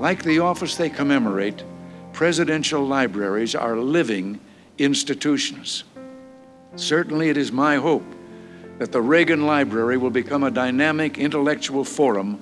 Like 0.00 0.22
the 0.22 0.38
office 0.38 0.76
they 0.76 0.88
commemorate, 0.88 1.62
presidential 2.14 2.82
libraries 2.82 3.54
are 3.54 3.76
living 3.76 4.40
institutions. 4.78 5.84
Certainly, 6.74 7.28
it 7.28 7.36
is 7.36 7.52
my 7.52 7.76
hope 7.76 8.06
that 8.78 8.92
the 8.92 9.02
Reagan 9.02 9.44
Library 9.44 9.98
will 9.98 10.08
become 10.08 10.42
a 10.42 10.50
dynamic 10.50 11.18
intellectual 11.18 11.84
forum 11.84 12.40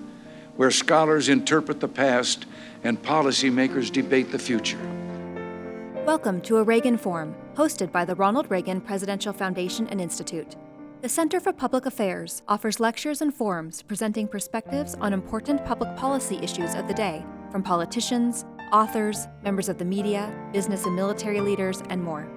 where 0.54 0.70
scholars 0.70 1.28
interpret 1.28 1.80
the 1.80 1.88
past 1.88 2.46
and 2.84 3.02
policymakers 3.02 3.90
debate 3.90 4.30
the 4.30 4.38
future. 4.38 4.78
Welcome 6.06 6.40
to 6.42 6.58
a 6.58 6.62
Reagan 6.62 6.96
Forum, 6.96 7.34
hosted 7.56 7.90
by 7.90 8.04
the 8.04 8.14
Ronald 8.14 8.48
Reagan 8.52 8.80
Presidential 8.80 9.32
Foundation 9.32 9.88
and 9.88 10.00
Institute. 10.00 10.54
The 11.00 11.08
Center 11.08 11.40
for 11.40 11.52
Public 11.52 11.86
Affairs 11.86 12.40
offers 12.46 12.78
lectures 12.78 13.20
and 13.20 13.34
forums 13.34 13.82
presenting 13.82 14.28
perspectives 14.28 14.94
on 15.00 15.12
important 15.12 15.64
public 15.64 15.96
policy 15.96 16.38
issues 16.40 16.76
of 16.76 16.86
the 16.86 16.94
day 16.94 17.24
from 17.50 17.62
politicians, 17.62 18.44
authors, 18.72 19.26
members 19.42 19.68
of 19.68 19.78
the 19.78 19.84
media, 19.84 20.32
business 20.52 20.84
and 20.84 20.94
military 20.94 21.40
leaders, 21.40 21.82
and 21.90 22.02
more. 22.02 22.28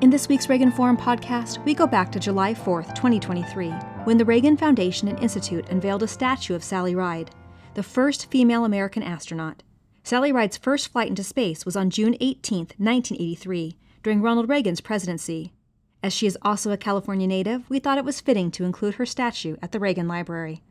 In 0.00 0.10
this 0.10 0.28
week's 0.28 0.48
Reagan 0.48 0.70
Forum 0.70 0.96
podcast, 0.96 1.64
we 1.64 1.72
go 1.72 1.86
back 1.86 2.12
to 2.12 2.20
July 2.20 2.52
4th, 2.52 2.94
2023, 2.94 3.70
when 4.04 4.18
the 4.18 4.24
Reagan 4.24 4.56
Foundation 4.56 5.08
and 5.08 5.18
Institute 5.20 5.68
unveiled 5.70 6.02
a 6.02 6.08
statue 6.08 6.54
of 6.54 6.62
Sally 6.62 6.94
Ride, 6.94 7.30
the 7.74 7.82
first 7.82 8.30
female 8.30 8.64
American 8.64 9.02
astronaut. 9.02 9.62
Sally 10.02 10.30
Ride's 10.30 10.58
first 10.58 10.88
flight 10.88 11.08
into 11.08 11.24
space 11.24 11.64
was 11.64 11.76
on 11.76 11.88
June 11.88 12.16
18, 12.20 12.58
1983, 12.76 13.76
during 14.02 14.20
Ronald 14.20 14.48
Reagan's 14.48 14.82
presidency. 14.82 15.54
As 16.02 16.12
she 16.12 16.26
is 16.26 16.36
also 16.42 16.70
a 16.70 16.76
California 16.76 17.26
native, 17.26 17.68
we 17.70 17.78
thought 17.78 17.96
it 17.96 18.04
was 18.04 18.20
fitting 18.20 18.50
to 18.50 18.64
include 18.64 18.96
her 18.96 19.06
statue 19.06 19.56
at 19.62 19.72
the 19.72 19.80
Reagan 19.80 20.06
Library. 20.06 20.62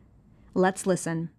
Let's 0.53 0.86
listen. 0.86 1.31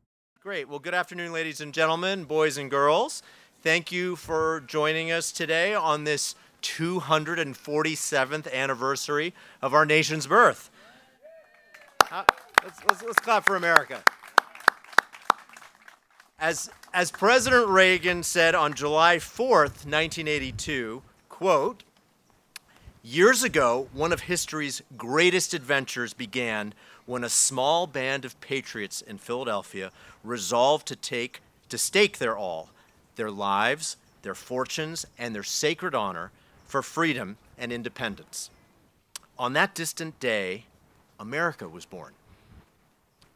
Great. 0.44 0.68
Well, 0.68 0.78
good 0.78 0.92
afternoon, 0.92 1.32
ladies 1.32 1.62
and 1.62 1.72
gentlemen, 1.72 2.24
boys 2.24 2.58
and 2.58 2.70
girls. 2.70 3.22
Thank 3.62 3.90
you 3.90 4.14
for 4.14 4.62
joining 4.66 5.10
us 5.10 5.32
today 5.32 5.72
on 5.72 6.04
this 6.04 6.34
247th 6.60 8.52
anniversary 8.52 9.32
of 9.62 9.72
our 9.72 9.86
nation's 9.86 10.26
birth. 10.26 10.70
Uh, 12.10 12.24
let's, 12.62 12.78
let's, 12.86 13.02
let's 13.02 13.18
clap 13.20 13.46
for 13.46 13.56
America. 13.56 14.04
As, 16.38 16.70
as 16.92 17.10
President 17.10 17.66
Reagan 17.68 18.22
said 18.22 18.54
on 18.54 18.74
July 18.74 19.16
4th, 19.16 19.86
1982, 19.86 21.00
quote, 21.30 21.84
Years 23.06 23.42
ago, 23.42 23.88
one 23.92 24.12
of 24.12 24.20
history's 24.20 24.82
greatest 24.96 25.52
adventures 25.52 26.12
began 26.12 26.72
when 27.06 27.24
a 27.24 27.28
small 27.28 27.86
band 27.86 28.24
of 28.24 28.40
patriots 28.40 29.02
in 29.02 29.18
Philadelphia 29.18 29.90
resolved 30.22 30.86
to 30.88 30.96
take 30.96 31.40
to 31.68 31.78
stake 31.78 32.18
their 32.18 32.36
all, 32.36 32.70
their 33.16 33.30
lives, 33.30 33.96
their 34.22 34.34
fortunes, 34.34 35.04
and 35.18 35.34
their 35.34 35.42
sacred 35.42 35.94
honor 35.94 36.30
for 36.66 36.82
freedom 36.82 37.36
and 37.58 37.72
independence. 37.72 38.50
On 39.38 39.52
that 39.52 39.74
distant 39.74 40.18
day, 40.20 40.66
America 41.18 41.68
was 41.68 41.84
born. 41.84 42.12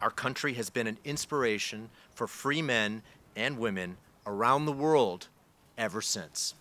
Our 0.00 0.10
country 0.10 0.55
has 0.55 0.70
been 0.70 0.86
an 0.86 0.98
inspiration 1.05 1.91
for 2.14 2.27
free 2.27 2.62
men 2.62 3.03
and 3.34 3.58
women 3.58 3.97
around 4.27 4.66
the 4.66 4.72
world 4.72 5.28
ever 5.77 6.00
since. 6.00 6.55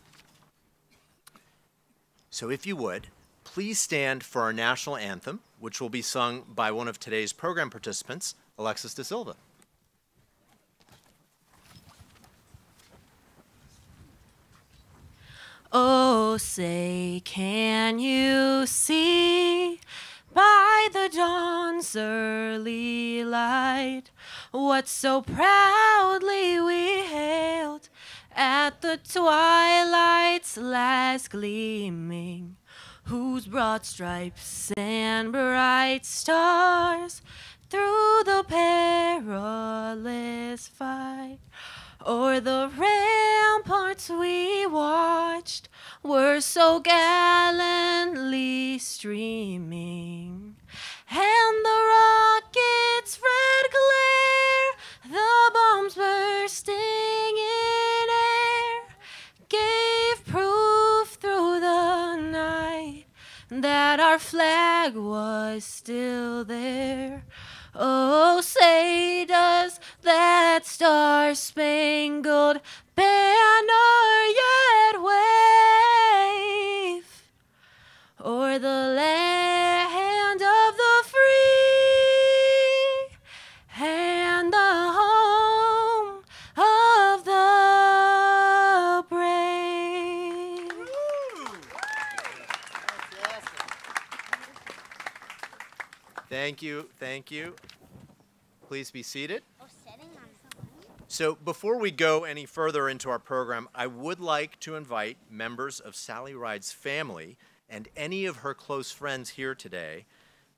So, 2.29 2.49
if 2.49 2.65
you 2.65 2.75
would, 2.75 3.07
please 3.43 3.79
stand 3.79 4.23
for 4.23 4.41
our 4.41 4.53
national 4.53 4.97
anthem, 4.97 5.39
which 5.59 5.81
will 5.81 5.89
be 5.89 6.01
sung 6.01 6.43
by 6.47 6.71
one 6.71 6.87
of 6.87 6.99
today's 6.99 7.33
program 7.33 7.69
participants, 7.69 8.35
Alexis 8.57 8.93
De 8.93 9.03
Silva. 9.03 9.35
Oh, 15.71 16.37
say, 16.37 17.21
can 17.25 17.99
you 17.99 18.65
see 18.65 19.81
by 20.33 20.87
the 20.93 21.09
dawn's 21.13 21.95
early 21.95 23.23
light 23.23 24.11
what 24.51 24.87
so 24.87 25.21
proudly 25.21 26.59
we 26.61 27.01
hailed 27.01 27.89
at 28.33 28.81
the 28.81 28.97
twilight's 28.97 30.55
last 30.55 31.31
gleaming? 31.31 32.55
Whose 33.07 33.47
broad 33.47 33.85
stripes 33.85 34.71
and 34.75 35.31
bright 35.31 36.05
stars 36.05 37.21
through 37.69 38.23
the 38.25 38.43
perilous 38.45 39.47
fight. 40.67 41.39
O'er 42.05 42.41
the 42.41 42.69
ramparts 42.75 44.09
we 44.09 44.65
watched 44.65 45.69
were 46.03 46.41
so 46.41 46.81
gallantly 46.81 48.77
streaming, 48.77 50.57
and 51.09 51.65
the 51.65 51.81
rocket's 51.95 53.21
red 53.23 53.71
glare, 53.71 54.73
the 55.13 55.51
bombs 55.53 55.95
bursting 55.95 56.75
in 56.75 57.86
that 63.49 63.99
our 63.99 64.19
flag 64.19 64.95
was 64.95 65.63
still 65.63 66.43
there. 66.43 67.25
Oh, 67.73 68.41
say 68.41 69.25
does 69.25 69.79
that 70.01 70.65
star 70.65 71.35
spangled 71.35 72.59
banner 72.95 74.25
yet 74.41 75.01
wave 75.01 75.13
o'er 78.25 78.57
the 78.59 78.93
land 78.95 79.36
Thank 96.47 96.61
you, 96.61 96.87
thank 96.97 97.29
you. 97.29 97.55
Please 98.69 98.89
be 98.89 99.03
seated. 99.03 99.43
So, 101.09 101.35
before 101.35 101.77
we 101.77 101.91
go 101.91 102.23
any 102.23 102.45
further 102.45 102.87
into 102.87 103.09
our 103.09 103.19
program, 103.19 103.67
I 103.75 103.87
would 103.87 104.21
like 104.21 104.57
to 104.61 104.75
invite 104.75 105.17
members 105.29 105.81
of 105.81 105.93
Sally 105.93 106.33
Ride's 106.33 106.71
family 106.71 107.35
and 107.69 107.89
any 107.97 108.25
of 108.25 108.37
her 108.37 108.53
close 108.53 108.93
friends 108.93 109.31
here 109.31 109.55
today 109.55 110.05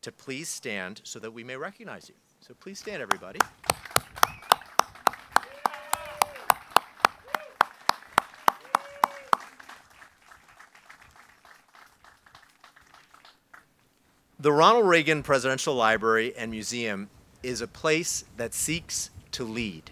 to 0.03 0.11
please 0.11 0.47
stand 0.47 1.01
so 1.03 1.17
that 1.17 1.31
we 1.31 1.43
may 1.43 1.55
recognize 1.55 2.07
you. 2.07 2.13
So, 2.39 2.53
please 2.53 2.77
stand, 2.77 3.01
everybody. 3.01 3.39
The 14.41 14.53
Ronald 14.53 14.87
Reagan 14.87 15.21
Presidential 15.21 15.75
Library 15.75 16.33
and 16.37 16.49
Museum 16.49 17.09
is 17.43 17.59
a 17.59 17.67
place 17.67 18.23
that 18.37 18.53
seeks 18.53 19.09
to 19.31 19.43
lead. 19.43 19.91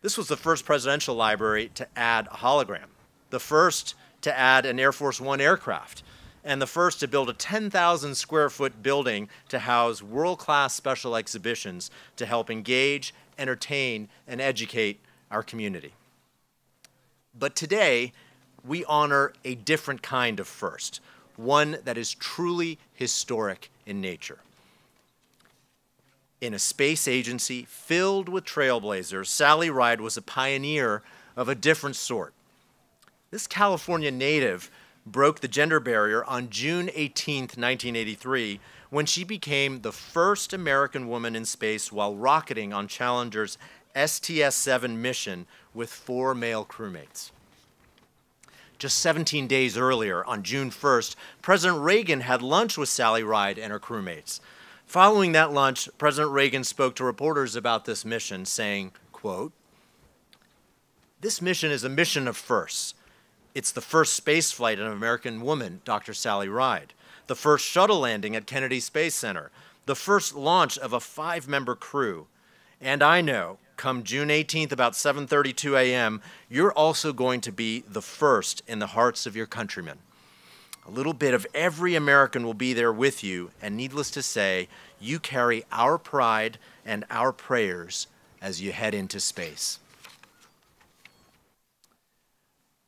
This 0.00 0.16
was 0.16 0.28
the 0.28 0.38
first 0.38 0.64
presidential 0.64 1.14
library 1.14 1.70
to 1.74 1.86
add 1.94 2.28
a 2.28 2.36
hologram, 2.36 2.86
the 3.28 3.38
first 3.38 3.94
to 4.22 4.34
add 4.34 4.64
an 4.64 4.80
Air 4.80 4.90
Force 4.90 5.20
One 5.20 5.38
aircraft, 5.38 6.02
and 6.42 6.62
the 6.62 6.66
first 6.66 6.98
to 7.00 7.08
build 7.08 7.28
a 7.28 7.34
10,000 7.34 8.14
square 8.14 8.48
foot 8.48 8.82
building 8.82 9.28
to 9.50 9.58
house 9.58 10.02
world 10.02 10.38
class 10.38 10.74
special 10.74 11.14
exhibitions 11.14 11.90
to 12.16 12.24
help 12.24 12.50
engage, 12.50 13.12
entertain, 13.38 14.08
and 14.26 14.40
educate 14.40 14.98
our 15.30 15.42
community. 15.42 15.92
But 17.38 17.54
today, 17.54 18.14
we 18.64 18.82
honor 18.86 19.34
a 19.44 19.56
different 19.56 20.00
kind 20.00 20.40
of 20.40 20.48
first, 20.48 21.02
one 21.38 21.78
that 21.84 21.96
is 21.96 22.14
truly 22.14 22.78
historic 22.92 23.70
in 23.86 24.00
nature. 24.00 24.40
In 26.40 26.52
a 26.52 26.58
space 26.58 27.08
agency 27.08 27.64
filled 27.64 28.28
with 28.28 28.44
trailblazers, 28.44 29.26
Sally 29.26 29.70
Ride 29.70 30.00
was 30.00 30.16
a 30.16 30.22
pioneer 30.22 31.02
of 31.36 31.48
a 31.48 31.54
different 31.54 31.96
sort. 31.96 32.34
This 33.30 33.46
California 33.46 34.10
native 34.10 34.70
broke 35.06 35.40
the 35.40 35.48
gender 35.48 35.80
barrier 35.80 36.24
on 36.24 36.50
June 36.50 36.90
18, 36.94 37.42
1983, 37.42 38.60
when 38.90 39.06
she 39.06 39.24
became 39.24 39.80
the 39.80 39.92
first 39.92 40.52
American 40.52 41.08
woman 41.08 41.36
in 41.36 41.44
space 41.44 41.92
while 41.92 42.14
rocketing 42.14 42.72
on 42.72 42.88
Challenger's 42.88 43.58
STS 43.96 44.54
7 44.54 45.00
mission 45.00 45.46
with 45.74 45.90
four 45.90 46.34
male 46.34 46.64
crewmates. 46.64 47.30
Just 48.78 49.00
17 49.00 49.48
days 49.48 49.76
earlier, 49.76 50.24
on 50.24 50.44
June 50.44 50.70
1st, 50.70 51.16
President 51.42 51.80
Reagan 51.80 52.20
had 52.20 52.42
lunch 52.42 52.78
with 52.78 52.88
Sally 52.88 53.24
Ride 53.24 53.58
and 53.58 53.72
her 53.72 53.80
crewmates. 53.80 54.38
Following 54.86 55.32
that 55.32 55.52
lunch, 55.52 55.88
President 55.98 56.32
Reagan 56.32 56.62
spoke 56.62 56.94
to 56.94 57.04
reporters 57.04 57.56
about 57.56 57.86
this 57.86 58.04
mission, 58.04 58.44
saying, 58.44 58.92
quote, 59.10 59.52
This 61.20 61.42
mission 61.42 61.72
is 61.72 61.82
a 61.82 61.88
mission 61.88 62.28
of 62.28 62.36
firsts. 62.36 62.94
It's 63.52 63.72
the 63.72 63.80
first 63.80 64.14
space 64.14 64.52
flight 64.52 64.78
of 64.78 64.86
an 64.86 64.92
American 64.92 65.40
woman, 65.40 65.80
Dr. 65.84 66.14
Sally 66.14 66.48
Ride, 66.48 66.94
the 67.26 67.34
first 67.34 67.66
shuttle 67.66 67.98
landing 67.98 68.36
at 68.36 68.46
Kennedy 68.46 68.78
Space 68.78 69.16
Center, 69.16 69.50
the 69.86 69.96
first 69.96 70.36
launch 70.36 70.78
of 70.78 70.92
a 70.92 71.00
five-member 71.00 71.74
crew. 71.74 72.28
And 72.80 73.02
I 73.02 73.22
know, 73.22 73.58
come 73.78 74.02
June 74.02 74.28
18th 74.28 74.72
about 74.72 74.92
7:32 74.92 75.78
a.m., 75.78 76.20
you're 76.50 76.72
also 76.72 77.14
going 77.14 77.40
to 77.40 77.52
be 77.52 77.84
the 77.88 78.02
first 78.02 78.62
in 78.66 78.80
the 78.80 78.88
hearts 78.88 79.24
of 79.24 79.34
your 79.34 79.46
countrymen. 79.46 79.98
A 80.86 80.90
little 80.90 81.14
bit 81.14 81.32
of 81.32 81.46
every 81.54 81.94
American 81.94 82.44
will 82.44 82.54
be 82.54 82.72
there 82.72 82.92
with 82.92 83.22
you, 83.22 83.50
and 83.62 83.76
needless 83.76 84.10
to 84.10 84.22
say, 84.22 84.68
you 85.00 85.18
carry 85.18 85.64
our 85.70 85.96
pride 85.98 86.58
and 86.84 87.04
our 87.10 87.32
prayers 87.32 88.06
as 88.42 88.60
you 88.60 88.72
head 88.72 88.94
into 88.94 89.20
space. 89.20 89.78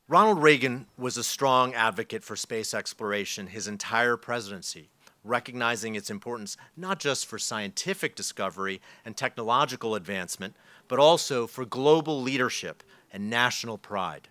Ronald 0.08 0.42
Reagan 0.42 0.86
was 0.98 1.16
a 1.16 1.22
strong 1.22 1.72
advocate 1.72 2.24
for 2.24 2.34
space 2.34 2.74
exploration 2.74 3.46
his 3.46 3.68
entire 3.68 4.16
presidency, 4.16 4.88
recognizing 5.22 5.94
its 5.94 6.10
importance 6.10 6.56
not 6.76 6.98
just 6.98 7.26
for 7.26 7.38
scientific 7.38 8.16
discovery 8.16 8.80
and 9.04 9.16
technological 9.16 9.94
advancement, 9.94 10.54
but 10.90 10.98
also 10.98 11.46
for 11.46 11.64
global 11.64 12.20
leadership 12.20 12.82
and 13.12 13.30
national 13.30 13.78
pride. 13.78 14.28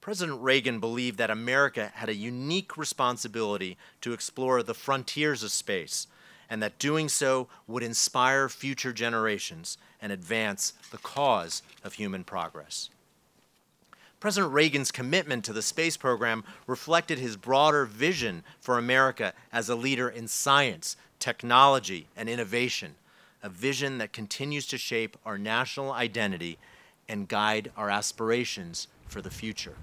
President 0.00 0.40
Reagan 0.40 0.78
believed 0.78 1.18
that 1.18 1.32
America 1.32 1.90
had 1.96 2.08
a 2.08 2.14
unique 2.14 2.78
responsibility 2.78 3.76
to 4.00 4.12
explore 4.12 4.62
the 4.62 4.72
frontiers 4.72 5.42
of 5.42 5.50
space, 5.50 6.06
and 6.48 6.62
that 6.62 6.78
doing 6.78 7.08
so 7.08 7.48
would 7.66 7.82
inspire 7.82 8.48
future 8.48 8.92
generations 8.92 9.76
and 10.00 10.12
advance 10.12 10.74
the 10.92 10.98
cause 10.98 11.62
of 11.82 11.94
human 11.94 12.22
progress. 12.22 12.88
President 14.20 14.52
Reagan's 14.52 14.92
commitment 14.92 15.44
to 15.44 15.52
the 15.52 15.60
space 15.60 15.96
program 15.96 16.44
reflected 16.68 17.18
his 17.18 17.36
broader 17.36 17.84
vision 17.84 18.44
for 18.60 18.78
America 18.78 19.34
as 19.52 19.68
a 19.68 19.74
leader 19.74 20.08
in 20.08 20.28
science, 20.28 20.96
technology, 21.18 22.06
and 22.16 22.28
innovation, 22.28 22.94
a 23.42 23.48
vision 23.48 23.98
that 23.98 24.12
continues 24.12 24.66
to 24.66 24.78
shape 24.78 25.16
our 25.24 25.38
national 25.38 25.92
identity 25.92 26.58
and 27.08 27.28
guide 27.28 27.70
our 27.76 27.88
aspirations 27.90 28.88
for 29.06 29.22
the 29.22 29.30
future. 29.30 29.74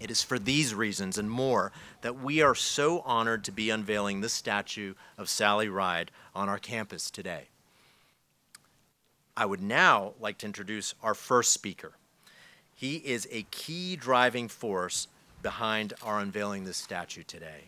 It 0.00 0.10
is 0.10 0.22
for 0.22 0.38
these 0.38 0.74
reasons 0.74 1.18
and 1.18 1.30
more 1.30 1.72
that 2.02 2.20
we 2.20 2.40
are 2.40 2.54
so 2.54 3.00
honored 3.00 3.44
to 3.44 3.52
be 3.52 3.70
unveiling 3.70 4.20
this 4.20 4.32
statue 4.32 4.94
of 5.16 5.28
Sally 5.28 5.68
Ride 5.68 6.10
on 6.34 6.48
our 6.48 6.58
campus 6.58 7.10
today. 7.10 7.48
I 9.36 9.46
would 9.46 9.62
now 9.62 10.14
like 10.20 10.38
to 10.38 10.46
introduce 10.46 10.94
our 11.02 11.14
first 11.14 11.52
speaker. 11.52 11.92
He 12.74 12.96
is 12.96 13.26
a 13.30 13.42
key 13.50 13.96
driving 13.96 14.48
force 14.48 15.08
behind 15.42 15.94
our 16.02 16.20
unveiling 16.20 16.64
this 16.64 16.76
statue 16.76 17.22
today. 17.24 17.64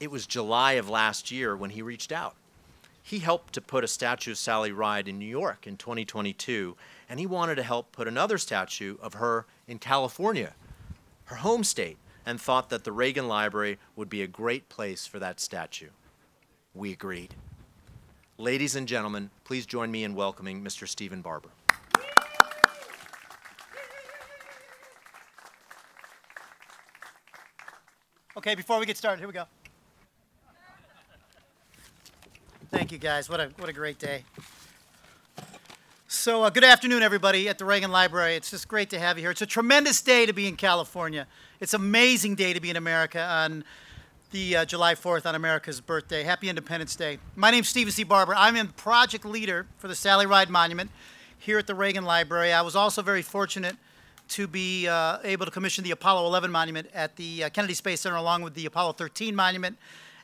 It 0.00 0.10
was 0.10 0.26
July 0.26 0.72
of 0.72 0.88
last 0.88 1.30
year 1.30 1.56
when 1.56 1.70
he 1.70 1.82
reached 1.82 2.12
out. 2.12 2.36
He 3.08 3.20
helped 3.20 3.54
to 3.54 3.62
put 3.62 3.84
a 3.84 3.88
statue 3.88 4.32
of 4.32 4.36
Sally 4.36 4.70
Ride 4.70 5.08
in 5.08 5.18
New 5.18 5.24
York 5.24 5.66
in 5.66 5.78
2022, 5.78 6.76
and 7.08 7.18
he 7.18 7.24
wanted 7.24 7.54
to 7.54 7.62
help 7.62 7.90
put 7.90 8.06
another 8.06 8.36
statue 8.36 8.98
of 9.00 9.14
her 9.14 9.46
in 9.66 9.78
California, 9.78 10.52
her 11.24 11.36
home 11.36 11.64
state, 11.64 11.96
and 12.26 12.38
thought 12.38 12.68
that 12.68 12.84
the 12.84 12.92
Reagan 12.92 13.26
Library 13.26 13.78
would 13.96 14.10
be 14.10 14.20
a 14.20 14.26
great 14.26 14.68
place 14.68 15.06
for 15.06 15.18
that 15.20 15.40
statue. 15.40 15.88
We 16.74 16.92
agreed. 16.92 17.34
Ladies 18.36 18.76
and 18.76 18.86
gentlemen, 18.86 19.30
please 19.42 19.64
join 19.64 19.90
me 19.90 20.04
in 20.04 20.14
welcoming 20.14 20.62
Mr. 20.62 20.86
Stephen 20.86 21.22
Barber. 21.22 21.48
Okay, 28.36 28.54
before 28.54 28.78
we 28.78 28.84
get 28.84 28.98
started, 28.98 29.18
here 29.18 29.26
we 29.26 29.32
go. 29.32 29.46
Thank 32.88 33.02
you, 33.02 33.06
guys. 33.06 33.28
What 33.28 33.38
a, 33.38 33.50
what 33.58 33.68
a 33.68 33.72
great 33.74 33.98
day. 33.98 34.24
So, 36.06 36.44
uh, 36.44 36.48
good 36.48 36.64
afternoon, 36.64 37.02
everybody, 37.02 37.46
at 37.46 37.58
the 37.58 37.66
Reagan 37.66 37.90
Library. 37.90 38.34
It's 38.34 38.50
just 38.50 38.66
great 38.66 38.88
to 38.88 38.98
have 38.98 39.18
you 39.18 39.24
here. 39.24 39.30
It's 39.30 39.42
a 39.42 39.46
tremendous 39.46 40.00
day 40.00 40.24
to 40.24 40.32
be 40.32 40.48
in 40.48 40.56
California. 40.56 41.26
It's 41.60 41.74
an 41.74 41.82
amazing 41.82 42.34
day 42.36 42.54
to 42.54 42.60
be 42.60 42.70
in 42.70 42.76
America 42.76 43.22
on 43.22 43.62
the 44.30 44.56
uh, 44.56 44.64
July 44.64 44.94
4th 44.94 45.26
on 45.26 45.34
America's 45.34 45.82
birthday. 45.82 46.22
Happy 46.22 46.48
Independence 46.48 46.96
Day. 46.96 47.18
My 47.36 47.50
name's 47.50 47.68
Stephen 47.68 47.92
C. 47.92 48.04
Barber. 48.04 48.34
I'm 48.34 48.56
a 48.56 48.64
project 48.64 49.26
leader 49.26 49.66
for 49.76 49.88
the 49.88 49.94
Sally 49.94 50.24
Ride 50.24 50.48
Monument 50.48 50.90
here 51.38 51.58
at 51.58 51.66
the 51.66 51.74
Reagan 51.74 52.06
Library. 52.06 52.54
I 52.54 52.62
was 52.62 52.74
also 52.74 53.02
very 53.02 53.20
fortunate 53.20 53.76
to 54.28 54.46
be 54.46 54.88
uh, 54.88 55.18
able 55.24 55.44
to 55.44 55.52
commission 55.52 55.84
the 55.84 55.90
Apollo 55.90 56.24
11 56.24 56.50
monument 56.50 56.88
at 56.94 57.16
the 57.16 57.44
uh, 57.44 57.50
Kennedy 57.50 57.74
Space 57.74 58.00
Center 58.00 58.16
along 58.16 58.40
with 58.40 58.54
the 58.54 58.64
Apollo 58.64 58.94
13 58.94 59.36
monument 59.36 59.76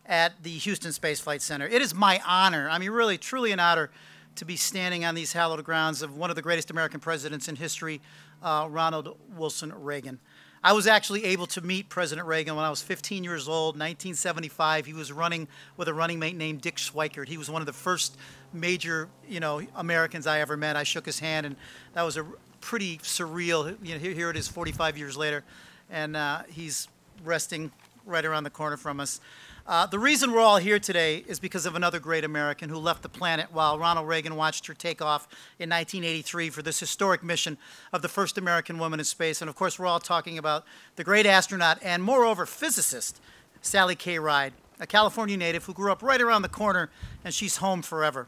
at 0.06 0.43
the 0.43 0.51
Houston 0.51 0.93
Space 0.93 1.21
Flight 1.21 1.43
Center. 1.43 1.67
It 1.67 1.83
is 1.83 1.95
my 1.95 2.21
honor, 2.27 2.69
I 2.69 2.79
mean, 2.79 2.91
really, 2.91 3.19
truly 3.19 3.53
an 3.53 3.61
honor 3.61 3.91
to 4.37 4.45
be 4.45 4.56
standing 4.56 5.05
on 5.05 5.15
these 5.15 5.33
hallowed 5.33 5.65
grounds 5.65 6.03
of 6.03 6.17
one 6.17 6.31
of 6.31 6.37
the 6.37 6.43
greatest 6.43 6.71
American 6.71 7.01
presidents 7.01 7.49
in 7.49 7.56
history, 7.56 8.01
uh, 8.43 8.67
Ronald 8.69 9.17
Wilson 9.37 9.73
Reagan. 9.73 10.19
I 10.62 10.73
was 10.73 10.87
actually 10.87 11.25
able 11.25 11.47
to 11.49 11.61
meet 11.61 11.91
President 11.91 12.27
Reagan 12.27 12.56
when 12.56 12.65
I 12.65 12.71
was 12.71 12.83
15 12.83 13.23
years 13.23 13.49
old, 13.49 13.75
1975. 13.75 14.87
He 14.87 14.95
was 14.95 15.12
running 15.12 15.47
with 15.77 15.89
a 15.89 15.95
running 15.95 16.19
mate 16.19 16.37
named 16.37 16.62
Dick 16.62 16.77
Schweiker. 16.77 17.29
He 17.29 17.37
was 17.37 17.50
one 17.50 17.61
of 17.61 17.67
the 17.67 17.73
first 17.75 18.17
major, 18.53 19.09
you 19.29 19.41
know, 19.41 19.61
Americans 19.77 20.27
I 20.27 20.41
ever 20.41 20.57
met. 20.57 20.75
I 20.75 20.83
shook 20.83 21.05
his 21.05 21.19
hand, 21.19 21.45
and 21.45 21.57
that 21.93 22.03
was 22.03 22.17
a, 22.17 22.27
pretty 22.65 22.97
surreal. 22.99 23.77
You 23.83 23.95
know, 23.95 24.00
here, 24.00 24.31
it 24.31 24.37
is 24.37 24.49
45 24.49 24.97
years 24.97 25.17
later, 25.17 25.45
and 25.91 26.17
uh, 26.17 26.43
he's 26.49 26.89
resting 27.23 27.71
right 28.07 28.25
around 28.25 28.45
the 28.45 28.50
corner 28.50 28.79
from 28.79 29.00
us. 29.00 29.21
Uh, 29.66 29.87
the 29.87 29.99
reason 29.99 30.31
we're 30.31 30.40
all 30.40 30.58
here 30.58 30.78
today 30.78 31.25
is 31.26 31.40
because 31.40 31.64
of 31.64 31.75
another 31.75 31.99
great 31.99 32.22
American 32.22 32.69
who 32.69 32.76
left 32.76 33.02
the 33.02 33.08
planet 33.08 33.46
while 33.50 33.78
Ronald 33.78 34.06
Reagan 34.06 34.37
watched 34.37 34.66
her 34.66 34.75
take 34.75 35.00
off 35.00 35.26
in 35.58 35.70
1983 35.70 36.50
for 36.50 36.61
this 36.61 36.78
historic 36.78 37.22
mission 37.22 37.56
of 37.90 38.02
the 38.02 38.08
first 38.08 38.37
American 38.37 38.78
woman 38.78 39.00
in 39.00 39.06
space. 39.06 39.40
And 39.40 39.49
of 39.49 39.56
course, 39.56 39.78
we're 39.78 39.87
all 39.87 40.00
talking 40.00 40.37
about 40.37 40.66
the 40.96 41.05
great 41.05 41.25
astronaut 41.25 41.78
and, 41.82 42.02
moreover, 42.02 42.44
physicist, 42.44 43.22
Sally 43.62 43.94
K. 43.94 44.19
Ride, 44.19 44.52
a 44.81 44.87
California 44.87 45.38
native 45.38 45.64
who 45.64 45.72
grew 45.72 45.90
up 45.90 46.02
right 46.02 46.20
around 46.20 46.43
the 46.43 46.50
corner, 46.50 46.90
and 47.25 47.32
she's 47.32 47.56
home 47.56 47.81
forever. 47.81 48.26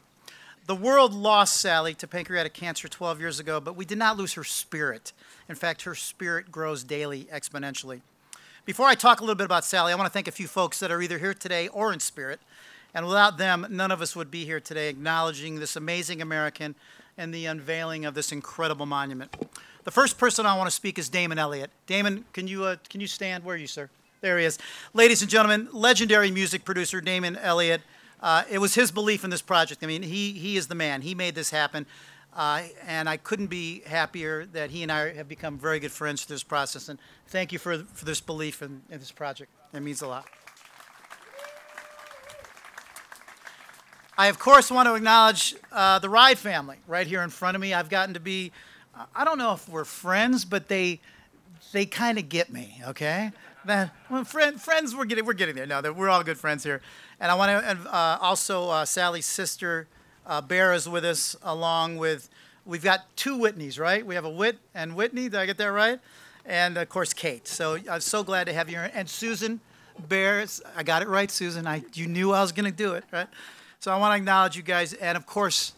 The 0.65 0.75
world 0.75 1.13
lost 1.13 1.61
Sally 1.61 1.93
to 1.93 2.07
pancreatic 2.07 2.55
cancer 2.55 2.87
12 2.87 3.19
years 3.19 3.39
ago, 3.39 3.59
but 3.59 3.75
we 3.75 3.85
did 3.85 3.99
not 3.99 4.17
lose 4.17 4.33
her 4.33 4.43
spirit. 4.43 5.13
In 5.47 5.53
fact, 5.53 5.83
her 5.83 5.93
spirit 5.93 6.51
grows 6.51 6.83
daily 6.83 7.25
exponentially. 7.31 8.01
Before 8.67 8.85
I 8.85 8.95
talk 8.95 9.21
a 9.21 9.23
little 9.23 9.35
bit 9.35 9.45
about 9.45 9.63
Sally, 9.63 9.93
I 9.93 9.95
want 9.95 10.07
to 10.07 10.11
thank 10.11 10.27
a 10.27 10.31
few 10.31 10.45
folks 10.45 10.81
that 10.81 10.91
are 10.91 11.01
either 11.01 11.17
here 11.17 11.33
today 11.33 11.69
or 11.69 11.93
in 11.93 12.01
spirit. 12.01 12.41
And 12.93 13.05
without 13.05 13.37
them, 13.37 13.65
none 13.69 13.91
of 13.91 14.01
us 14.01 14.13
would 14.13 14.29
be 14.29 14.43
here 14.43 14.59
today 14.59 14.89
acknowledging 14.89 15.55
this 15.55 15.77
amazing 15.77 16.21
American 16.21 16.75
and 17.17 17.33
the 17.33 17.45
unveiling 17.45 18.03
of 18.03 18.13
this 18.13 18.33
incredible 18.33 18.85
monument. 18.85 19.33
The 19.85 19.91
first 19.91 20.17
person 20.17 20.45
I 20.45 20.57
want 20.57 20.67
to 20.67 20.75
speak 20.75 20.99
is 20.99 21.07
Damon 21.07 21.39
Elliott. 21.39 21.71
Damon, 21.85 22.25
can 22.33 22.45
you, 22.49 22.65
uh, 22.65 22.75
can 22.89 22.99
you 22.99 23.07
stand? 23.07 23.45
Where 23.45 23.55
are 23.55 23.57
you, 23.57 23.67
sir? 23.67 23.89
There 24.19 24.37
he 24.37 24.43
is. 24.43 24.59
Ladies 24.93 25.21
and 25.21 25.31
gentlemen, 25.31 25.69
legendary 25.71 26.29
music 26.29 26.65
producer 26.65 26.99
Damon 26.99 27.37
Elliott 27.37 27.79
uh, 28.19 28.43
it 28.49 28.57
was 28.57 28.75
his 28.75 28.91
belief 28.91 29.23
in 29.23 29.29
this 29.29 29.41
project. 29.41 29.83
I 29.83 29.87
mean, 29.87 30.01
he, 30.01 30.31
he 30.33 30.57
is 30.57 30.67
the 30.67 30.75
man. 30.75 31.01
He 31.01 31.13
made 31.13 31.35
this 31.35 31.51
happen. 31.51 31.85
Uh, 32.37 32.61
and 32.85 33.09
I 33.09 33.17
couldn't 33.17 33.47
be 33.47 33.81
happier 33.87 34.45
that 34.53 34.69
he 34.69 34.83
and 34.83 34.91
I 34.91 35.11
have 35.15 35.27
become 35.27 35.57
very 35.57 35.79
good 35.79 35.91
friends 35.91 36.23
through 36.23 36.35
this 36.35 36.43
process. 36.43 36.87
And 36.87 36.99
thank 37.29 37.51
you 37.51 37.57
for, 37.57 37.79
for 37.79 38.05
this 38.05 38.21
belief 38.21 38.61
in, 38.61 38.83
in 38.91 38.99
this 38.99 39.11
project. 39.11 39.51
It 39.73 39.79
means 39.79 40.03
a 40.03 40.07
lot. 40.07 40.25
I, 44.15 44.27
of 44.27 44.37
course, 44.37 44.69
want 44.69 44.87
to 44.87 44.93
acknowledge 44.93 45.55
uh, 45.71 45.97
the 45.97 46.09
Ride 46.09 46.37
family 46.37 46.77
right 46.87 47.07
here 47.07 47.23
in 47.23 47.31
front 47.31 47.55
of 47.55 47.61
me. 47.61 47.73
I've 47.73 47.89
gotten 47.89 48.13
to 48.13 48.19
be, 48.19 48.51
I 49.15 49.25
don't 49.25 49.39
know 49.39 49.53
if 49.53 49.67
we're 49.67 49.83
friends, 49.83 50.45
but 50.45 50.67
they, 50.67 51.01
they 51.71 51.87
kind 51.87 52.19
of 52.19 52.29
get 52.29 52.53
me, 52.53 52.81
okay? 52.87 53.31
That, 53.65 53.95
well, 54.11 54.23
friend, 54.23 54.61
friends, 54.61 54.95
we're 54.95 55.05
getting, 55.05 55.25
we're 55.25 55.33
getting 55.33 55.55
there. 55.55 55.65
No, 55.65 55.81
that 55.81 55.95
we're 55.95 56.09
all 56.09 56.23
good 56.23 56.37
friends 56.37 56.63
here. 56.63 56.81
And 57.19 57.31
I 57.31 57.35
want 57.35 57.65
to 57.65 57.91
uh, 57.91 58.19
also, 58.21 58.69
uh, 58.69 58.85
Sally's 58.85 59.25
sister, 59.25 59.87
uh, 60.27 60.41
Bear, 60.41 60.73
is 60.73 60.87
with 60.87 61.05
us, 61.05 61.35
along 61.41 61.97
with, 61.97 62.29
we've 62.65 62.83
got 62.83 63.05
two 63.15 63.37
Whitneys, 63.37 63.79
right? 63.79 64.05
We 64.05 64.15
have 64.15 64.25
a 64.25 64.29
Whit 64.29 64.59
and 64.75 64.95
Whitney. 64.95 65.23
Did 65.29 65.35
I 65.35 65.45
get 65.45 65.57
that 65.57 65.71
right? 65.71 65.99
And 66.45 66.77
of 66.77 66.89
course, 66.89 67.13
Kate. 67.13 67.47
So 67.47 67.77
I'm 67.89 68.01
so 68.01 68.23
glad 68.23 68.45
to 68.47 68.53
have 68.53 68.69
you 68.69 68.77
here. 68.77 68.91
And 68.93 69.09
Susan 69.09 69.59
Bear, 70.07 70.45
I 70.75 70.83
got 70.83 71.01
it 71.01 71.07
right, 71.07 71.31
Susan. 71.31 71.65
I, 71.65 71.83
you 71.93 72.07
knew 72.07 72.31
I 72.31 72.41
was 72.41 72.51
going 72.51 72.65
to 72.65 72.75
do 72.75 72.93
it, 72.93 73.03
right? 73.11 73.27
So 73.79 73.91
I 73.91 73.97
want 73.97 74.11
to 74.11 74.17
acknowledge 74.17 74.55
you 74.55 74.63
guys. 74.63 74.93
And 74.93 75.17
of 75.17 75.25
course, 75.25 75.73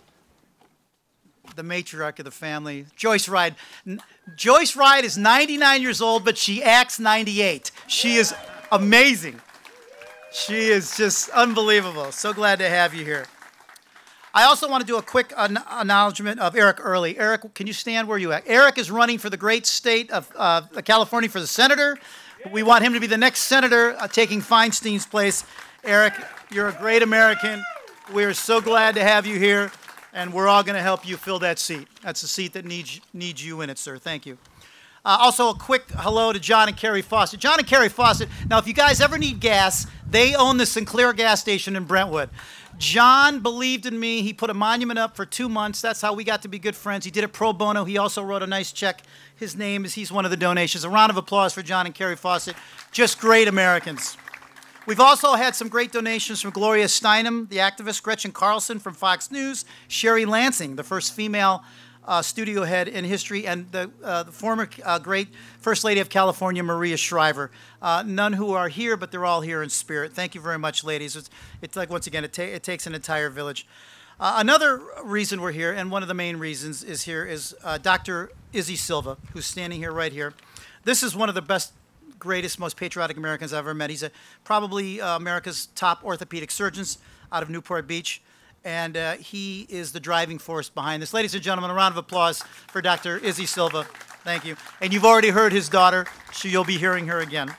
the 1.55 1.63
matriarch 1.63 2.19
of 2.19 2.25
the 2.25 2.31
family, 2.31 2.85
Joyce 2.95 3.27
Ride. 3.27 3.55
Joyce 4.35 4.75
Ride 4.75 5.05
is 5.05 5.17
99 5.17 5.81
years 5.81 6.01
old, 6.01 6.25
but 6.25 6.37
she 6.37 6.61
acts 6.61 6.99
98. 6.99 7.71
She 7.87 8.15
is 8.15 8.33
amazing. 8.71 9.39
She 10.31 10.67
is 10.67 10.95
just 10.95 11.29
unbelievable. 11.29 12.11
So 12.11 12.33
glad 12.33 12.59
to 12.59 12.69
have 12.69 12.93
you 12.93 13.03
here. 13.03 13.25
I 14.31 14.43
also 14.43 14.69
want 14.69 14.81
to 14.81 14.87
do 14.87 14.97
a 14.97 15.01
quick 15.01 15.33
acknowledgement 15.35 16.39
of 16.39 16.55
Eric 16.55 16.77
Early. 16.81 17.17
Eric, 17.17 17.55
can 17.55 17.65
you 17.65 17.73
stand 17.73 18.07
where 18.07 18.17
you 18.17 18.31
at? 18.31 18.43
Eric 18.45 18.77
is 18.77 18.91
running 18.91 19.17
for 19.17 19.29
the 19.29 19.37
great 19.37 19.65
state 19.65 20.11
of 20.11 20.31
uh, 20.35 20.61
California 20.85 21.29
for 21.29 21.39
the 21.39 21.47
senator. 21.47 21.97
We 22.51 22.61
want 22.61 22.83
him 22.83 22.93
to 22.93 22.99
be 22.99 23.07
the 23.07 23.17
next 23.17 23.41
senator 23.41 23.95
uh, 23.97 24.07
taking 24.07 24.41
Feinstein's 24.41 25.07
place. 25.07 25.43
Eric, 25.83 26.13
you're 26.51 26.69
a 26.69 26.73
great 26.73 27.01
American. 27.01 27.63
We're 28.13 28.35
so 28.35 28.61
glad 28.61 28.95
to 28.95 29.03
have 29.03 29.25
you 29.25 29.39
here, 29.39 29.71
and 30.13 30.31
we're 30.31 30.47
all 30.47 30.61
going 30.61 30.75
to 30.75 30.81
help 30.81 31.07
you 31.07 31.17
fill 31.17 31.39
that 31.39 31.57
seat. 31.57 31.87
That's 32.03 32.21
a 32.21 32.27
seat 32.27 32.53
that 32.53 32.65
needs, 32.65 33.01
needs 33.13 33.43
you 33.43 33.61
in 33.61 33.69
it, 33.71 33.79
sir. 33.79 33.97
Thank 33.97 34.27
you. 34.27 34.37
Uh, 35.03 35.17
also, 35.21 35.49
a 35.49 35.55
quick 35.55 35.85
hello 35.91 36.31
to 36.33 36.39
John 36.39 36.67
and 36.67 36.77
Carrie 36.77 37.01
Fawcett. 37.01 37.39
John 37.39 37.57
and 37.57 37.67
Carrie 37.67 37.89
Fawcett, 37.89 38.29
now, 38.49 38.59
if 38.59 38.67
you 38.67 38.73
guys 38.73 39.01
ever 39.01 39.17
need 39.17 39.39
gas, 39.39 39.87
they 40.07 40.35
own 40.35 40.57
the 40.57 40.65
Sinclair 40.65 41.13
gas 41.13 41.39
station 41.39 41.75
in 41.75 41.85
Brentwood. 41.85 42.29
John 42.79 43.41
believed 43.41 43.85
in 43.85 43.99
me. 43.99 44.21
He 44.21 44.31
put 44.31 44.49
a 44.49 44.53
monument 44.53 44.97
up 44.97 45.15
for 45.15 45.25
two 45.25 45.49
months. 45.49 45.81
That's 45.81 46.01
how 46.01 46.13
we 46.13 46.23
got 46.23 46.41
to 46.43 46.47
be 46.47 46.57
good 46.57 46.77
friends. 46.77 47.03
He 47.03 47.11
did 47.11 47.25
it 47.25 47.33
pro 47.33 47.51
bono. 47.51 47.83
He 47.83 47.97
also 47.97 48.23
wrote 48.23 48.41
a 48.41 48.47
nice 48.47 48.71
check. 48.71 49.03
His 49.35 49.55
name 49.55 49.83
is, 49.83 49.93
he's 49.93 50.13
one 50.13 50.23
of 50.23 50.31
the 50.31 50.37
donations. 50.37 50.85
A 50.85 50.89
round 50.89 51.09
of 51.09 51.17
applause 51.17 51.53
for 51.53 51.61
John 51.61 51.85
and 51.85 51.93
Carrie 51.93 52.15
Fawcett. 52.15 52.55
Just 52.93 53.19
great 53.19 53.49
Americans. 53.49 54.17
We've 54.87 55.01
also 55.01 55.33
had 55.33 55.55
some 55.55 55.67
great 55.67 55.91
donations 55.91 56.41
from 56.41 56.51
Gloria 56.51 56.85
Steinem, 56.85 57.49
the 57.49 57.57
activist, 57.57 58.01
Gretchen 58.01 58.31
Carlson 58.31 58.79
from 58.79 58.93
Fox 58.93 59.29
News, 59.29 59.65
Sherry 59.89 60.25
Lansing, 60.25 60.77
the 60.77 60.83
first 60.83 61.13
female 61.13 61.63
uh, 62.05 62.21
studio 62.21 62.63
head 62.63 62.87
in 62.87 63.05
history, 63.05 63.45
and 63.45 63.71
the, 63.71 63.91
uh, 64.03 64.23
the 64.23 64.31
former 64.31 64.69
uh, 64.83 64.99
great 64.99 65.27
First 65.59 65.83
Lady 65.83 65.99
of 65.99 66.09
California, 66.09 66.63
Maria 66.63 66.97
Shriver. 66.97 67.51
Uh, 67.81 68.03
none 68.05 68.33
who 68.33 68.53
are 68.53 68.69
here, 68.69 68.97
but 68.97 69.11
they're 69.11 69.25
all 69.25 69.41
here 69.41 69.61
in 69.61 69.69
spirit. 69.69 70.13
Thank 70.13 70.35
you 70.35 70.41
very 70.41 70.57
much, 70.57 70.83
ladies. 70.83 71.15
It's, 71.15 71.29
it's 71.61 71.75
like, 71.75 71.89
once 71.89 72.07
again, 72.07 72.23
it, 72.23 72.33
ta- 72.33 72.43
it 72.43 72.63
takes 72.63 72.87
an 72.87 72.95
entire 72.95 73.29
village. 73.29 73.67
Uh, 74.19 74.35
another 74.37 74.81
reason 75.03 75.39
we're 75.39 75.51
here, 75.51 75.71
and 75.71 75.91
one 75.91 76.01
of 76.01 76.07
the 76.07 76.13
main 76.13 76.37
reasons 76.37 76.83
is 76.83 77.03
here, 77.03 77.25
is 77.25 77.55
uh, 77.63 77.77
Dr. 77.77 78.31
Izzy 78.53 78.75
Silva, 78.75 79.17
who's 79.33 79.45
standing 79.45 79.79
here 79.79 79.91
right 79.91 80.11
here. 80.11 80.33
This 80.83 81.03
is 81.03 81.15
one 81.15 81.29
of 81.29 81.35
the 81.35 81.41
best, 81.41 81.73
greatest, 82.17 82.59
most 82.59 82.75
patriotic 82.75 83.17
Americans 83.17 83.53
I've 83.53 83.59
ever 83.59 83.73
met. 83.73 83.89
He's 83.89 84.03
a, 84.03 84.11
probably 84.43 84.99
America's 84.99 85.67
top 85.75 86.03
orthopedic 86.03 86.51
surgeons 86.51 86.97
out 87.31 87.43
of 87.43 87.49
Newport 87.49 87.87
Beach 87.87 88.21
and 88.63 88.97
uh, 88.97 89.13
he 89.13 89.65
is 89.69 89.91
the 89.91 89.99
driving 89.99 90.37
force 90.37 90.69
behind 90.69 91.01
this. 91.01 91.13
Ladies 91.13 91.33
and 91.33 91.43
gentlemen, 91.43 91.71
a 91.71 91.73
round 91.73 91.93
of 91.93 91.97
applause 91.97 92.43
for 92.67 92.81
Dr. 92.81 93.17
Izzy 93.17 93.45
Silva. 93.45 93.85
Thank 94.23 94.45
you. 94.45 94.55
And 94.81 94.93
you've 94.93 95.05
already 95.05 95.29
heard 95.29 95.53
his 95.53 95.69
daughter, 95.69 96.05
so 96.33 96.47
you'll 96.47 96.65
be 96.65 96.77
hearing 96.77 97.07
her 97.07 97.19
again. 97.19 97.53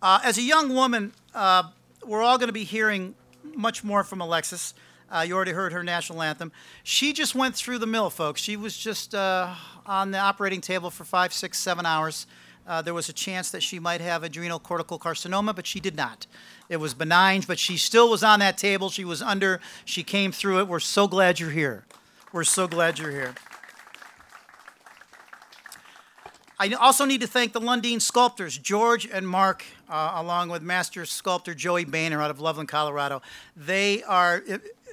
Uh, 0.00 0.20
as 0.24 0.38
a 0.38 0.42
young 0.42 0.74
woman, 0.74 1.12
uh, 1.34 1.64
we're 2.04 2.22
all 2.22 2.38
going 2.38 2.48
to 2.48 2.52
be 2.52 2.64
hearing 2.64 3.14
much 3.54 3.84
more 3.84 4.04
from 4.04 4.20
Alexis. 4.20 4.74
Uh, 5.10 5.24
you 5.26 5.34
already 5.34 5.52
heard 5.52 5.72
her 5.72 5.84
national 5.84 6.22
anthem. 6.22 6.50
She 6.82 7.12
just 7.12 7.34
went 7.34 7.54
through 7.54 7.78
the 7.78 7.86
mill, 7.86 8.10
folks. 8.10 8.40
She 8.40 8.56
was 8.56 8.76
just 8.76 9.14
uh, 9.14 9.54
on 9.84 10.10
the 10.10 10.18
operating 10.18 10.60
table 10.60 10.90
for 10.90 11.04
five, 11.04 11.32
six, 11.32 11.58
seven 11.58 11.86
hours. 11.86 12.26
Uh, 12.66 12.82
there 12.82 12.94
was 12.94 13.08
a 13.08 13.12
chance 13.12 13.50
that 13.50 13.62
she 13.62 13.78
might 13.78 14.00
have 14.00 14.24
adrenal 14.24 14.58
cortical 14.58 14.98
carcinoma, 14.98 15.54
but 15.54 15.66
she 15.66 15.78
did 15.78 15.94
not. 15.96 16.26
It 16.68 16.78
was 16.78 16.94
benign, 16.94 17.42
but 17.46 17.58
she 17.58 17.76
still 17.76 18.10
was 18.10 18.24
on 18.24 18.40
that 18.40 18.58
table. 18.58 18.90
She 18.90 19.04
was 19.04 19.22
under, 19.22 19.60
she 19.84 20.02
came 20.02 20.32
through 20.32 20.60
it. 20.60 20.68
We're 20.68 20.80
so 20.80 21.06
glad 21.06 21.38
you're 21.38 21.50
here. 21.50 21.84
We're 22.32 22.44
so 22.44 22.66
glad 22.66 22.98
you're 22.98 23.12
here. 23.12 23.34
I 26.58 26.72
also 26.72 27.04
need 27.04 27.20
to 27.20 27.26
thank 27.26 27.52
the 27.52 27.60
Lundeen 27.60 28.00
sculptors, 28.00 28.56
George 28.56 29.06
and 29.06 29.28
Mark, 29.28 29.64
uh, 29.90 30.12
along 30.14 30.48
with 30.48 30.62
master 30.62 31.04
sculptor 31.04 31.54
Joey 31.54 31.84
Boehner 31.84 32.20
out 32.20 32.30
of 32.30 32.40
Loveland, 32.40 32.68
Colorado. 32.68 33.20
They 33.54 34.02
are, 34.04 34.42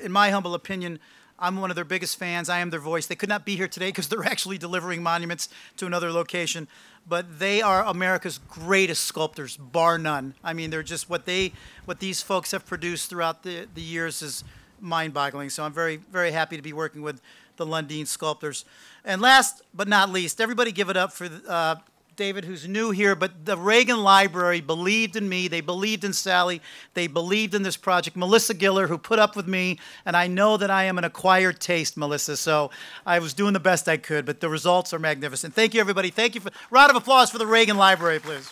in 0.01 0.11
my 0.11 0.29
humble 0.29 0.55
opinion, 0.55 0.99
I'm 1.39 1.59
one 1.59 1.69
of 1.71 1.75
their 1.75 1.85
biggest 1.85 2.17
fans. 2.17 2.47
I 2.49 2.59
am 2.59 2.69
their 2.69 2.79
voice. 2.79 3.07
They 3.07 3.15
could 3.15 3.29
not 3.29 3.45
be 3.45 3.55
here 3.55 3.67
today 3.67 3.89
because 3.89 4.07
they're 4.07 4.23
actually 4.33 4.57
delivering 4.57 5.03
monuments 5.03 5.49
to 5.77 5.85
another 5.85 6.11
location 6.11 6.67
but 7.07 7.39
they 7.39 7.61
are 7.61 7.83
America's 7.83 8.37
greatest 8.37 9.03
sculptors, 9.03 9.57
bar 9.57 9.97
none. 9.97 10.35
I 10.43 10.53
mean, 10.53 10.69
they're 10.69 10.83
just 10.83 11.09
what 11.09 11.25
they, 11.25 11.53
what 11.85 11.99
these 11.99 12.21
folks 12.21 12.51
have 12.51 12.65
produced 12.65 13.09
throughout 13.09 13.43
the, 13.43 13.67
the 13.73 13.81
years 13.81 14.21
is 14.21 14.43
mind-boggling. 14.79 15.49
So 15.49 15.63
I'm 15.63 15.73
very, 15.73 15.97
very 15.97 16.31
happy 16.31 16.55
to 16.55 16.61
be 16.61 16.73
working 16.73 17.01
with 17.01 17.21
the 17.57 17.65
Lundeen 17.65 18.07
sculptors. 18.07 18.65
And 19.03 19.21
last 19.21 19.61
but 19.73 19.87
not 19.87 20.09
least, 20.09 20.39
everybody 20.39 20.71
give 20.71 20.89
it 20.89 20.97
up 20.97 21.11
for 21.11 21.29
uh, 21.47 21.75
David, 22.15 22.45
who's 22.45 22.67
new 22.67 22.91
here, 22.91 23.15
but 23.15 23.45
the 23.45 23.57
Reagan 23.57 24.03
Library 24.03 24.61
believed 24.61 25.15
in 25.15 25.27
me. 25.27 25.47
They 25.47 25.61
believed 25.61 26.03
in 26.03 26.13
Sally. 26.13 26.61
They 26.93 27.07
believed 27.07 27.55
in 27.55 27.63
this 27.63 27.75
project. 27.75 28.15
Melissa 28.15 28.53
Giller, 28.53 28.87
who 28.87 28.99
put 28.99 29.17
up 29.17 29.35
with 29.35 29.47
me, 29.47 29.79
and 30.05 30.15
I 30.15 30.27
know 30.27 30.55
that 30.57 30.69
I 30.69 30.83
am 30.83 30.99
an 30.99 31.05
acquired 31.05 31.59
taste, 31.59 31.97
Melissa, 31.97 32.37
so 32.37 32.69
I 33.05 33.17
was 33.17 33.33
doing 33.33 33.53
the 33.53 33.59
best 33.59 33.89
I 33.89 33.97
could, 33.97 34.25
but 34.25 34.41
the 34.41 34.49
results 34.49 34.93
are 34.93 34.99
magnificent. 34.99 35.55
Thank 35.55 35.73
you, 35.73 35.79
everybody. 35.79 36.11
Thank 36.11 36.35
you 36.35 36.41
for 36.41 36.51
round 36.69 36.91
of 36.91 36.95
applause 36.95 37.31
for 37.31 37.39
the 37.39 37.47
Reagan 37.47 37.77
Library, 37.77 38.19
please. 38.19 38.51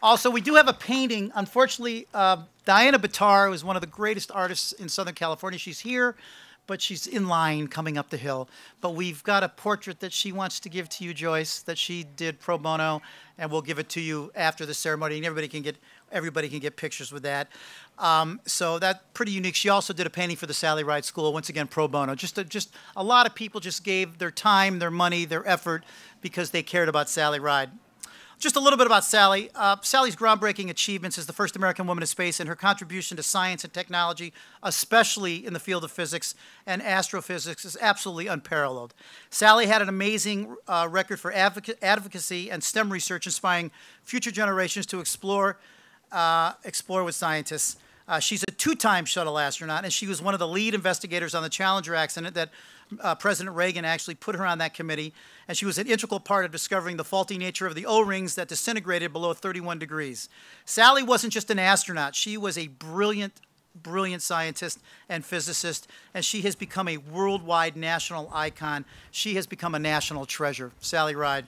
Also, 0.00 0.30
we 0.30 0.40
do 0.40 0.54
have 0.54 0.68
a 0.68 0.72
painting. 0.72 1.32
Unfortunately, 1.34 2.06
uh, 2.14 2.36
Diana 2.64 3.00
Bitar 3.00 3.52
is 3.52 3.64
one 3.64 3.74
of 3.74 3.80
the 3.80 3.88
greatest 3.88 4.30
artists 4.30 4.70
in 4.70 4.88
Southern 4.88 5.14
California. 5.14 5.58
She's 5.58 5.80
here 5.80 6.14
but 6.68 6.80
she's 6.80 7.08
in 7.08 7.26
line 7.26 7.66
coming 7.66 7.98
up 7.98 8.10
the 8.10 8.16
hill. 8.16 8.48
But 8.80 8.90
we've 8.94 9.24
got 9.24 9.42
a 9.42 9.48
portrait 9.48 9.98
that 9.98 10.12
she 10.12 10.30
wants 10.30 10.60
to 10.60 10.68
give 10.68 10.88
to 10.90 11.04
you, 11.04 11.12
Joyce, 11.12 11.62
that 11.62 11.78
she 11.78 12.04
did 12.04 12.38
pro 12.38 12.58
bono, 12.58 13.02
and 13.36 13.50
we'll 13.50 13.62
give 13.62 13.80
it 13.80 13.88
to 13.90 14.00
you 14.00 14.30
after 14.36 14.64
the 14.64 14.74
ceremony, 14.74 15.16
and 15.16 15.26
everybody 15.26 15.48
can 15.48 15.62
get 15.62 15.76
everybody 16.12 16.48
can 16.48 16.58
get 16.58 16.76
pictures 16.76 17.12
with 17.12 17.22
that. 17.24 17.48
Um, 17.98 18.40
so 18.46 18.78
that's 18.78 19.00
pretty 19.12 19.32
unique. 19.32 19.54
She 19.54 19.68
also 19.68 19.92
did 19.92 20.06
a 20.06 20.10
painting 20.10 20.36
for 20.36 20.46
the 20.46 20.54
Sally 20.54 20.84
Ride 20.84 21.04
School, 21.04 21.32
once 21.32 21.48
again 21.48 21.66
pro 21.66 21.88
bono. 21.88 22.14
Just 22.14 22.38
a, 22.38 22.44
just 22.44 22.72
a 22.96 23.02
lot 23.02 23.26
of 23.26 23.34
people 23.34 23.60
just 23.60 23.82
gave 23.82 24.18
their 24.18 24.30
time, 24.30 24.78
their 24.78 24.90
money, 24.90 25.24
their 25.24 25.46
effort 25.46 25.84
because 26.20 26.50
they 26.50 26.62
cared 26.62 26.88
about 26.88 27.08
Sally 27.08 27.40
Ride. 27.40 27.70
Just 28.38 28.54
a 28.54 28.60
little 28.60 28.76
bit 28.76 28.86
about 28.86 29.04
Sally. 29.04 29.50
Uh, 29.52 29.74
Sally's 29.82 30.14
groundbreaking 30.14 30.70
achievements 30.70 31.18
as 31.18 31.26
the 31.26 31.32
first 31.32 31.56
American 31.56 31.88
woman 31.88 32.04
in 32.04 32.06
space 32.06 32.38
and 32.38 32.48
her 32.48 32.54
contribution 32.54 33.16
to 33.16 33.22
science 33.24 33.64
and 33.64 33.72
technology, 33.72 34.32
especially 34.62 35.44
in 35.44 35.54
the 35.54 35.58
field 35.58 35.82
of 35.82 35.90
physics 35.90 36.36
and 36.64 36.80
astrophysics, 36.80 37.64
is 37.64 37.76
absolutely 37.80 38.28
unparalleled. 38.28 38.94
Sally 39.28 39.66
had 39.66 39.82
an 39.82 39.88
amazing 39.88 40.54
uh, 40.68 40.86
record 40.88 41.18
for 41.18 41.32
advocacy 41.32 42.48
and 42.48 42.62
STEM 42.62 42.92
research, 42.92 43.26
inspiring 43.26 43.72
future 44.04 44.30
generations 44.30 44.86
to 44.86 45.00
explore, 45.00 45.58
uh, 46.12 46.52
explore 46.62 47.02
with 47.02 47.16
scientists. 47.16 47.76
Uh, 48.06 48.20
she's 48.20 48.44
a 48.44 48.52
two-time 48.52 49.04
shuttle 49.04 49.36
astronaut, 49.36 49.82
and 49.82 49.92
she 49.92 50.06
was 50.06 50.22
one 50.22 50.32
of 50.32 50.38
the 50.38 50.48
lead 50.48 50.74
investigators 50.74 51.34
on 51.34 51.42
the 51.42 51.50
Challenger 51.50 51.96
accident 51.96 52.36
that 52.36 52.50
uh, 53.00 53.14
President 53.14 53.54
Reagan 53.54 53.84
actually 53.84 54.14
put 54.14 54.34
her 54.34 54.46
on 54.46 54.58
that 54.58 54.74
committee, 54.74 55.12
and 55.46 55.56
she 55.56 55.66
was 55.66 55.78
an 55.78 55.86
integral 55.86 56.20
part 56.20 56.44
of 56.44 56.50
discovering 56.50 56.96
the 56.96 57.04
faulty 57.04 57.38
nature 57.38 57.66
of 57.66 57.74
the 57.74 57.86
O-rings 57.86 58.34
that 58.34 58.48
disintegrated 58.48 59.12
below 59.12 59.32
31 59.32 59.78
degrees. 59.78 60.28
Sally 60.64 61.02
wasn't 61.02 61.32
just 61.32 61.50
an 61.50 61.58
astronaut. 61.58 62.14
She 62.14 62.36
was 62.36 62.56
a 62.56 62.68
brilliant 62.68 63.40
brilliant 63.82 64.22
scientist 64.22 64.80
and 65.08 65.24
physicist, 65.24 65.88
and 66.14 66.24
she 66.24 66.42
has 66.42 66.54
become 66.54 66.88
a 66.88 66.96
worldwide 66.96 67.76
national 67.76 68.30
icon. 68.32 68.84
She 69.10 69.34
has 69.36 69.46
become 69.46 69.74
a 69.74 69.78
national 69.78 70.26
treasure. 70.26 70.72
Sally 70.80 71.14
Ride. 71.14 71.46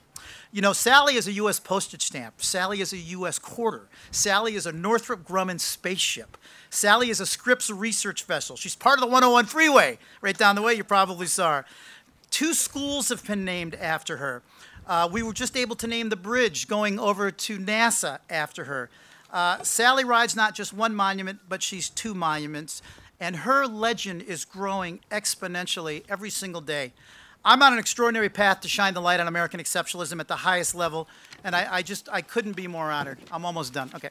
You 0.51 0.61
know, 0.61 0.73
Sally 0.73 1.15
is 1.15 1.27
a 1.27 1.33
U.S. 1.33 1.59
postage 1.59 2.03
stamp. 2.03 2.41
Sally 2.41 2.81
is 2.81 2.93
a 2.93 2.97
U.S. 2.97 3.39
quarter. 3.39 3.87
Sally 4.11 4.55
is 4.55 4.65
a 4.65 4.71
Northrop 4.71 5.27
Grumman 5.27 5.59
spaceship. 5.59 6.37
Sally 6.69 7.09
is 7.09 7.19
a 7.19 7.25
Scripps 7.25 7.69
research 7.69 8.23
vessel. 8.25 8.55
She's 8.55 8.75
part 8.75 8.97
of 8.97 9.01
the 9.01 9.07
101 9.07 9.45
freeway 9.45 9.97
right 10.21 10.37
down 10.37 10.55
the 10.55 10.61
way. 10.61 10.73
You 10.73 10.83
probably 10.83 11.27
saw 11.27 11.57
her. 11.57 11.65
Two 12.29 12.53
schools 12.53 13.09
have 13.09 13.25
been 13.25 13.43
named 13.43 13.75
after 13.75 14.17
her. 14.17 14.41
Uh, 14.87 15.07
we 15.11 15.21
were 15.21 15.33
just 15.33 15.55
able 15.55 15.75
to 15.75 15.87
name 15.87 16.09
the 16.09 16.15
bridge 16.15 16.67
going 16.67 16.99
over 16.99 17.31
to 17.31 17.57
NASA 17.57 18.19
after 18.29 18.65
her. 18.65 18.89
Uh, 19.31 19.63
Sally 19.63 20.03
rides 20.03 20.35
not 20.35 20.53
just 20.53 20.73
one 20.73 20.93
monument, 20.93 21.39
but 21.47 21.63
she's 21.63 21.89
two 21.89 22.13
monuments, 22.13 22.81
and 23.19 23.37
her 23.37 23.65
legend 23.65 24.21
is 24.21 24.43
growing 24.43 24.99
exponentially 25.09 26.03
every 26.09 26.29
single 26.29 26.61
day. 26.61 26.91
I'm 27.43 27.63
on 27.63 27.73
an 27.73 27.79
extraordinary 27.79 28.29
path 28.29 28.61
to 28.61 28.67
shine 28.67 28.93
the 28.93 29.01
light 29.01 29.19
on 29.19 29.27
American 29.27 29.59
exceptionalism 29.59 30.19
at 30.19 30.27
the 30.27 30.35
highest 30.35 30.75
level, 30.75 31.07
and 31.43 31.55
I, 31.55 31.67
I 31.77 31.81
just 31.81 32.09
I 32.11 32.21
couldn't 32.21 32.55
be 32.55 32.67
more 32.67 32.91
honored. 32.91 33.19
I'm 33.31 33.45
almost 33.45 33.73
done. 33.73 33.89
Okay. 33.95 34.09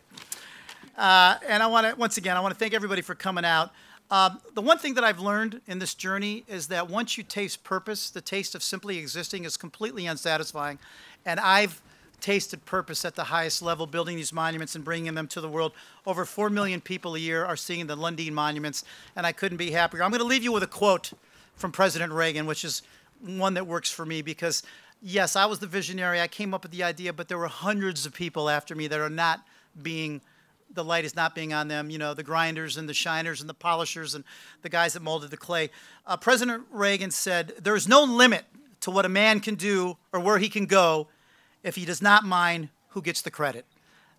Uh, 0.96 1.36
and 1.46 1.62
I 1.62 1.66
want 1.66 1.86
to, 1.86 1.94
once 1.96 2.16
again, 2.16 2.36
I 2.36 2.40
want 2.40 2.52
to 2.52 2.58
thank 2.58 2.74
everybody 2.74 3.02
for 3.02 3.14
coming 3.14 3.44
out. 3.44 3.70
Um, 4.10 4.40
the 4.54 4.60
one 4.60 4.78
thing 4.78 4.94
that 4.94 5.04
I've 5.04 5.20
learned 5.20 5.60
in 5.68 5.78
this 5.78 5.94
journey 5.94 6.44
is 6.48 6.66
that 6.66 6.90
once 6.90 7.16
you 7.16 7.22
taste 7.22 7.62
purpose, 7.62 8.10
the 8.10 8.20
taste 8.20 8.56
of 8.56 8.62
simply 8.62 8.98
existing 8.98 9.44
is 9.44 9.56
completely 9.56 10.06
unsatisfying. 10.06 10.80
And 11.24 11.38
I've 11.38 11.80
tasted 12.20 12.64
purpose 12.64 13.04
at 13.04 13.14
the 13.14 13.24
highest 13.24 13.62
level, 13.62 13.86
building 13.86 14.16
these 14.16 14.32
monuments 14.32 14.74
and 14.74 14.84
bringing 14.84 15.14
them 15.14 15.26
to 15.28 15.40
the 15.40 15.48
world. 15.48 15.72
Over 16.06 16.24
4 16.24 16.50
million 16.50 16.80
people 16.80 17.14
a 17.14 17.18
year 17.18 17.44
are 17.44 17.56
seeing 17.56 17.86
the 17.86 17.96
Lundeen 17.96 18.32
monuments, 18.32 18.84
and 19.16 19.26
I 19.26 19.32
couldn't 19.32 19.58
be 19.58 19.70
happier. 19.70 20.02
I'm 20.02 20.10
going 20.10 20.20
to 20.20 20.26
leave 20.26 20.44
you 20.44 20.52
with 20.52 20.62
a 20.62 20.68
quote 20.68 21.12
from 21.56 21.72
President 21.72 22.12
Reagan, 22.12 22.46
which 22.46 22.64
is 22.64 22.82
one 23.24 23.54
that 23.54 23.66
works 23.66 23.90
for 23.90 24.06
me 24.06 24.22
because, 24.22 24.62
yes, 25.02 25.36
I 25.36 25.46
was 25.46 25.58
the 25.58 25.66
visionary. 25.66 26.20
I 26.20 26.28
came 26.28 26.54
up 26.54 26.62
with 26.62 26.72
the 26.72 26.82
idea, 26.82 27.12
but 27.12 27.28
there 27.28 27.38
were 27.38 27.48
hundreds 27.48 28.06
of 28.06 28.14
people 28.14 28.48
after 28.48 28.74
me 28.74 28.86
that 28.88 29.00
are 29.00 29.10
not 29.10 29.40
being 29.80 30.20
the 30.72 30.84
light 30.84 31.04
is 31.04 31.16
not 31.16 31.34
being 31.34 31.52
on 31.52 31.68
them, 31.68 31.90
you 31.90 31.98
know, 31.98 32.14
the 32.14 32.22
grinders 32.22 32.76
and 32.76 32.88
the 32.88 32.94
shiners 32.94 33.40
and 33.40 33.50
the 33.50 33.54
polishers 33.54 34.14
and 34.14 34.24
the 34.62 34.68
guys 34.68 34.92
that 34.92 35.02
molded 35.02 35.30
the 35.30 35.36
clay. 35.36 35.70
Uh, 36.06 36.16
President 36.16 36.64
Reagan 36.70 37.10
said, 37.10 37.54
There 37.60 37.74
is 37.74 37.88
no 37.88 38.04
limit 38.04 38.44
to 38.80 38.90
what 38.90 39.04
a 39.04 39.08
man 39.08 39.40
can 39.40 39.56
do 39.56 39.96
or 40.12 40.20
where 40.20 40.38
he 40.38 40.48
can 40.48 40.66
go 40.66 41.08
if 41.62 41.76
he 41.76 41.84
does 41.84 42.02
not 42.02 42.24
mind 42.24 42.68
who 42.88 43.02
gets 43.02 43.22
the 43.22 43.30
credit. 43.30 43.64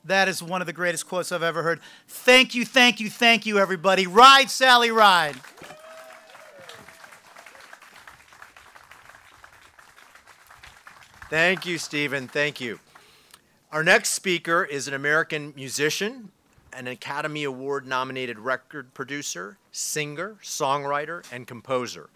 That 0.03 0.27
is 0.27 0.41
one 0.41 0.61
of 0.61 0.67
the 0.67 0.73
greatest 0.73 1.07
quotes 1.07 1.31
I've 1.31 1.43
ever 1.43 1.63
heard. 1.63 1.79
Thank 2.07 2.55
you, 2.55 2.65
thank 2.65 2.99
you, 2.99 3.09
thank 3.09 3.45
you, 3.45 3.59
everybody. 3.59 4.07
Ride, 4.07 4.49
Sally, 4.49 4.89
ride. 4.89 5.35
Thank 11.29 11.65
you, 11.65 11.77
Stephen. 11.77 12.27
Thank 12.27 12.59
you. 12.59 12.79
Our 13.71 13.85
next 13.85 14.09
speaker 14.09 14.65
is 14.65 14.89
an 14.89 14.93
American 14.93 15.53
musician, 15.55 16.31
an 16.73 16.87
Academy 16.87 17.45
Award 17.45 17.87
nominated 17.87 18.37
record 18.37 18.93
producer, 18.93 19.57
singer, 19.71 20.35
songwriter, 20.43 21.23
and 21.31 21.47
composer. 21.47 22.09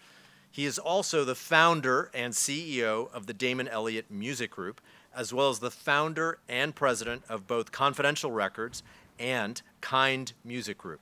He 0.50 0.66
is 0.66 0.78
also 0.78 1.24
the 1.24 1.34
founder 1.34 2.10
and 2.12 2.34
CEO 2.34 3.10
of 3.12 3.26
the 3.26 3.32
Damon 3.32 3.68
Elliott 3.68 4.10
Music 4.10 4.50
Group, 4.50 4.82
as 5.16 5.32
well 5.32 5.48
as 5.48 5.60
the 5.60 5.70
founder 5.70 6.38
and 6.46 6.74
president 6.74 7.22
of 7.28 7.46
both 7.46 7.72
Confidential 7.72 8.30
Records 8.30 8.82
and 9.18 9.62
Kind 9.80 10.34
Music 10.44 10.76
Group. 10.76 11.00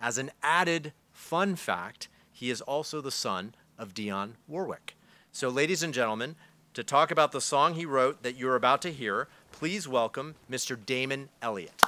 As 0.00 0.18
an 0.18 0.32
added 0.42 0.92
fun 1.12 1.54
fact, 1.54 2.08
he 2.32 2.50
is 2.50 2.60
also 2.60 3.00
the 3.00 3.12
son 3.12 3.54
of 3.78 3.94
Dionne 3.94 4.32
Warwick. 4.48 4.96
So, 5.30 5.48
ladies 5.48 5.84
and 5.84 5.94
gentlemen, 5.94 6.34
to 6.74 6.82
talk 6.82 7.12
about 7.12 7.30
the 7.30 7.40
song 7.40 7.74
he 7.74 7.86
wrote 7.86 8.24
that 8.24 8.36
you're 8.36 8.56
about 8.56 8.82
to 8.82 8.92
hear, 8.92 9.28
please 9.52 9.86
welcome 9.86 10.34
Mr. 10.50 10.76
Damon 10.84 11.28
Elliott. 11.40 11.80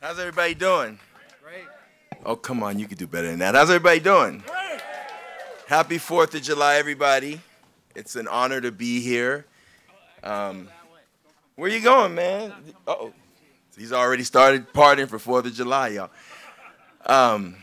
How's 0.00 0.18
everybody 0.18 0.54
doing? 0.54 0.98
Oh, 2.24 2.36
come 2.36 2.62
on, 2.62 2.78
you 2.78 2.86
can 2.86 2.98
do 2.98 3.06
better 3.06 3.28
than 3.28 3.38
that. 3.38 3.54
How's 3.54 3.70
everybody 3.70 3.98
doing? 3.98 4.44
Great. 4.46 4.80
Happy 5.66 5.96
4th 5.96 6.34
of 6.34 6.42
July, 6.42 6.76
everybody. 6.76 7.40
It's 7.94 8.14
an 8.14 8.28
honor 8.28 8.60
to 8.60 8.70
be 8.70 9.00
here. 9.00 9.46
Um, 10.22 10.68
where 11.56 11.70
you 11.70 11.80
going, 11.80 12.14
man? 12.14 12.52
oh 12.86 13.14
He's 13.74 13.92
already 13.92 14.24
started 14.24 14.70
partying 14.74 15.08
for 15.08 15.18
4th 15.18 15.46
of 15.46 15.54
July, 15.54 15.88
y'all. 15.88 16.10
Um, 17.06 17.56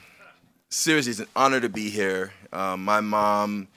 seriously, 0.70 1.12
it's 1.12 1.20
an 1.20 1.28
honor 1.36 1.60
to 1.60 1.70
be 1.70 1.92
here. 1.92 2.34
Um, 2.52 2.84
my 2.84 3.00
mom 3.00 3.68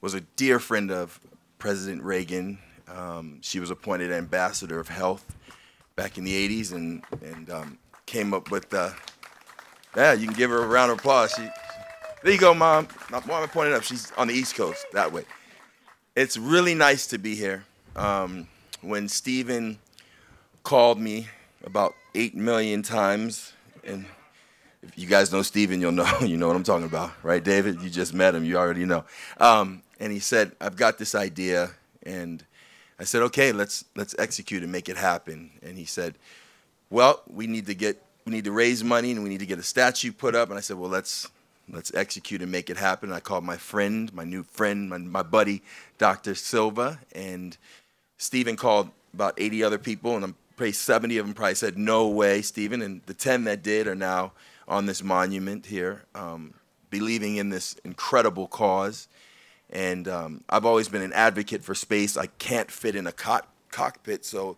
was 0.00 0.14
a 0.14 0.22
dear 0.36 0.58
friend 0.58 0.90
of 0.90 1.20
President 1.58 2.02
Reagan. 2.02 2.58
Um, 2.88 3.40
she 3.42 3.60
was 3.60 3.70
appointed 3.70 4.10
ambassador 4.10 4.80
of 4.80 4.88
health 4.88 5.36
back 5.96 6.16
in 6.16 6.24
the 6.24 6.48
80s 6.48 6.72
and, 6.72 7.04
and 7.22 7.50
um, 7.50 7.78
came 8.06 8.32
up 8.32 8.50
with, 8.50 8.72
uh, 8.72 8.92
yeah, 9.96 10.12
you 10.12 10.26
can 10.26 10.36
give 10.36 10.50
her 10.50 10.62
a 10.62 10.66
round 10.66 10.92
of 10.92 10.98
applause. 10.98 11.32
She, 11.32 11.48
there 12.22 12.32
you 12.32 12.38
go, 12.38 12.54
mom. 12.54 12.88
My 13.10 13.24
mom 13.26 13.48
pointed 13.48 13.74
up. 13.74 13.82
She's 13.82 14.12
on 14.12 14.28
the 14.28 14.34
East 14.34 14.54
Coast, 14.54 14.84
that 14.92 15.12
way. 15.12 15.24
It's 16.16 16.36
really 16.36 16.74
nice 16.74 17.06
to 17.08 17.18
be 17.18 17.34
here. 17.34 17.64
Um, 17.96 18.48
when 18.82 19.08
Stephen 19.08 19.78
called 20.62 20.98
me 20.98 21.28
about 21.64 21.94
eight 22.14 22.34
million 22.34 22.82
times 22.82 23.52
and 23.84 24.04
if 24.82 24.96
you 24.96 25.06
guys 25.06 25.32
know 25.32 25.42
Steven, 25.42 25.80
you'll 25.80 25.92
know 25.92 26.10
you 26.20 26.36
know 26.36 26.46
what 26.46 26.56
I'm 26.56 26.62
talking 26.62 26.86
about, 26.86 27.12
right, 27.22 27.42
David? 27.42 27.82
You 27.82 27.90
just 27.90 28.14
met 28.14 28.34
him, 28.34 28.44
you 28.44 28.56
already 28.56 28.84
know. 28.84 29.04
Um, 29.38 29.82
and 29.98 30.12
he 30.12 30.18
said, 30.18 30.52
"I've 30.60 30.76
got 30.76 30.98
this 30.98 31.14
idea," 31.14 31.70
and 32.02 32.44
I 32.98 33.04
said, 33.04 33.22
"Okay, 33.22 33.52
let's 33.52 33.84
let's 33.94 34.14
execute 34.18 34.62
and 34.62 34.72
make 34.72 34.88
it 34.88 34.96
happen." 34.96 35.50
And 35.62 35.76
he 35.76 35.84
said, 35.84 36.14
"Well, 36.88 37.22
we 37.28 37.46
need 37.46 37.66
to 37.66 37.74
get 37.74 38.02
we 38.24 38.32
need 38.32 38.44
to 38.44 38.52
raise 38.52 38.84
money 38.84 39.12
and 39.12 39.22
we 39.22 39.28
need 39.28 39.40
to 39.40 39.46
get 39.46 39.58
a 39.58 39.62
statue 39.62 40.12
put 40.12 40.34
up." 40.34 40.48
And 40.48 40.58
I 40.58 40.60
said, 40.60 40.78
"Well, 40.78 40.90
let's 40.90 41.28
let's 41.68 41.92
execute 41.94 42.42
and 42.42 42.50
make 42.50 42.70
it 42.70 42.76
happen." 42.76 43.10
And 43.10 43.16
I 43.16 43.20
called 43.20 43.44
my 43.44 43.56
friend, 43.56 44.12
my 44.12 44.24
new 44.24 44.42
friend, 44.42 44.90
my, 44.90 44.98
my 44.98 45.22
buddy, 45.22 45.62
Dr. 45.98 46.34
Silva, 46.34 47.00
and 47.12 47.56
Stephen 48.18 48.56
called 48.56 48.90
about 49.14 49.34
80 49.38 49.64
other 49.64 49.78
people, 49.78 50.14
and 50.14 50.24
I'm 50.24 50.34
probably 50.56 50.72
70 50.72 51.18
of 51.18 51.26
them 51.26 51.34
probably 51.34 51.54
said, 51.54 51.78
"No 51.78 52.08
way, 52.08 52.42
Stephen." 52.42 52.82
And 52.82 53.02
the 53.06 53.14
10 53.14 53.44
that 53.44 53.62
did 53.62 53.86
are 53.88 53.94
now 53.94 54.32
on 54.68 54.86
this 54.86 55.02
monument 55.02 55.66
here, 55.66 56.04
um, 56.14 56.54
believing 56.90 57.36
in 57.36 57.50
this 57.50 57.74
incredible 57.84 58.46
cause. 58.46 59.08
And 59.70 60.06
um, 60.08 60.44
I've 60.48 60.64
always 60.64 60.88
been 60.88 61.02
an 61.02 61.12
advocate 61.12 61.64
for 61.64 61.74
space. 61.74 62.16
I 62.16 62.26
can't 62.26 62.70
fit 62.70 62.94
in 62.94 63.06
a 63.06 63.12
co- 63.12 63.40
cockpit, 63.70 64.24
so 64.24 64.56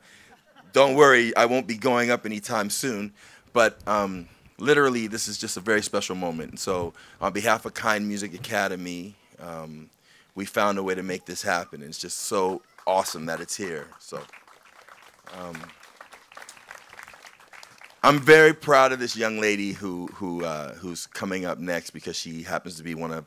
don't 0.73 0.95
worry, 0.95 1.37
I 1.37 1.47
won't 1.47 1.67
be 1.67 1.77
going 1.77 2.11
up 2.11 2.25
anytime 2.25 2.71
soon. 2.71 3.13
But 3.53 3.79
um, 3.87 4.29
literally, 4.59 5.07
this 5.07 5.29
is 5.29 5.39
just 5.39 5.57
a 5.57 5.61
very 5.61 5.83
special 5.83 6.17
moment. 6.17 6.59
So, 6.59 6.93
on 7.21 7.33
behalf 7.33 7.65
of 7.67 7.75
Kind 7.75 8.07
Music 8.07 8.35
Academy, 8.35 9.15
um, 9.41 9.91
we 10.35 10.45
found 10.45 10.79
a 10.79 10.83
way 10.83 10.95
to 10.95 11.03
make 11.03 11.27
this 11.27 11.43
happen. 11.43 11.83
It's 11.83 11.99
just 11.99 12.19
so 12.19 12.63
awesome 12.87 13.27
that 13.27 13.41
it's 13.41 13.57
here. 13.57 13.89
So. 13.99 14.21
Um, 15.39 15.57
I'm 18.05 18.19
very 18.19 18.53
proud 18.53 18.91
of 18.91 18.99
this 18.99 19.17
young 19.17 19.39
lady 19.41 19.73
who 19.73 20.09
who 20.09 20.45
uh, 20.45 20.75
who's 20.75 21.07
coming 21.07 21.45
up 21.45 21.59
next 21.59 21.91
because 21.91 22.17
she 22.17 22.43
happens 22.43 22.77
to 22.77 22.83
be 22.83 22.97
one 22.97 23.13
of 23.13 23.25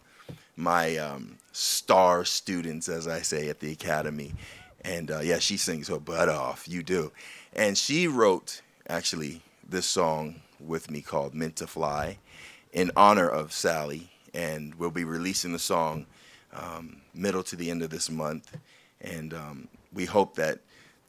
my 0.57 0.97
um, 0.97 1.37
star 1.53 2.25
students, 2.25 2.89
as 2.89 3.07
I 3.07 3.21
say, 3.21 3.47
at 3.47 3.61
the 3.61 3.71
academy. 3.71 4.33
And 4.83 5.11
uh, 5.11 5.19
yeah, 5.19 5.39
she 5.39 5.55
sings 5.55 5.87
her 5.87 5.99
butt 5.99 6.27
off. 6.27 6.67
You 6.67 6.83
do. 6.83 7.13
And 7.53 7.77
she 7.77 8.07
wrote 8.07 8.61
actually 8.89 9.41
this 9.67 9.85
song 9.85 10.41
with 10.59 10.89
me 10.89 11.01
called 11.01 11.33
"Meant 11.33 11.55
to 11.57 11.67
Fly" 11.67 12.17
in 12.71 12.91
honor 12.95 13.27
of 13.27 13.53
Sally, 13.53 14.11
and 14.33 14.75
we'll 14.75 14.91
be 14.91 15.03
releasing 15.03 15.53
the 15.53 15.59
song 15.59 16.05
um, 16.53 17.01
middle 17.13 17.43
to 17.43 17.55
the 17.55 17.71
end 17.71 17.81
of 17.81 17.89
this 17.89 18.09
month. 18.09 18.57
And 19.01 19.33
um, 19.33 19.67
we 19.93 20.05
hope 20.05 20.35
that 20.35 20.59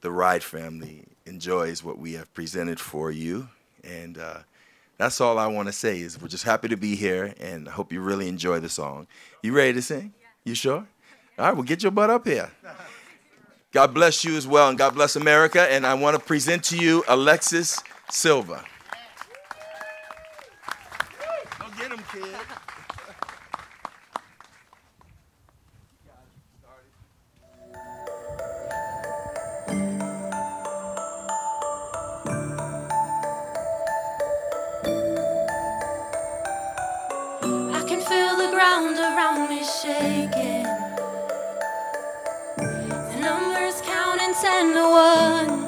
the 0.01 0.11
Ride 0.11 0.43
family 0.45 1.05
enjoys 1.25 1.83
what 1.83 1.99
we 1.99 2.13
have 2.15 2.33
presented 2.35 2.79
for 2.79 3.11
you. 3.11 3.49
And 3.83 4.19
uh, 4.19 4.39
that's 4.99 5.21
all 5.21 5.39
I 5.39 5.47
want 5.47 5.69
to 5.69 5.73
say 5.73 6.01
is 6.01 6.21
we're 6.21 6.29
just 6.29 6.45
happy 6.45 6.69
to 6.69 6.77
be 6.77 6.95
here, 6.95 7.35
and 7.41 7.69
I 7.69 7.73
hope 7.73 7.93
you 7.93 8.01
really 8.01 8.29
enjoy 8.29 8.61
the 8.61 8.69
song. 8.69 9.07
You 9.43 9.53
ready 9.53 9.73
to 9.75 9.83
sing? 9.83 10.15
You 10.45 10.55
sure? 10.55 10.87
All 11.39 11.47
right, 11.47 11.53
well, 11.53 11.65
get 11.65 11.83
your 11.83 11.93
butt 11.93 12.11
up 12.11 12.27
here. 12.27 12.51
God 13.73 13.93
bless 13.93 14.25
you 14.25 14.37
as 14.37 14.47
well, 14.47 14.69
and 14.69 14.79
God 14.79 14.95
bless 14.95 15.17
America. 15.17 15.61
And 15.71 15.85
I 15.85 15.95
want 15.95 16.19
to 16.19 16.25
present 16.25 16.65
to 16.65 16.79
you 16.79 17.05
Alexis 17.09 17.79
Silva. 18.09 18.65
Go 21.59 21.67
get 21.79 21.93
him, 21.93 22.03
kid. 22.13 22.25
I 37.73 37.85
can 37.87 38.01
feel 38.01 38.37
the 38.37 38.51
ground 38.51 38.99
around 38.99 39.51
me 39.51 39.63
shaking. 39.83 40.65
The 42.57 43.21
numbers 43.21 43.83
counting 43.83 44.35
ten 44.41 44.73
to 44.75 44.89
one. 44.89 45.66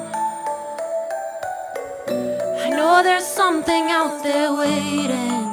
There's 3.03 3.25
something 3.25 3.85
out 3.91 4.23
there 4.23 4.51
waiting. 4.53 5.47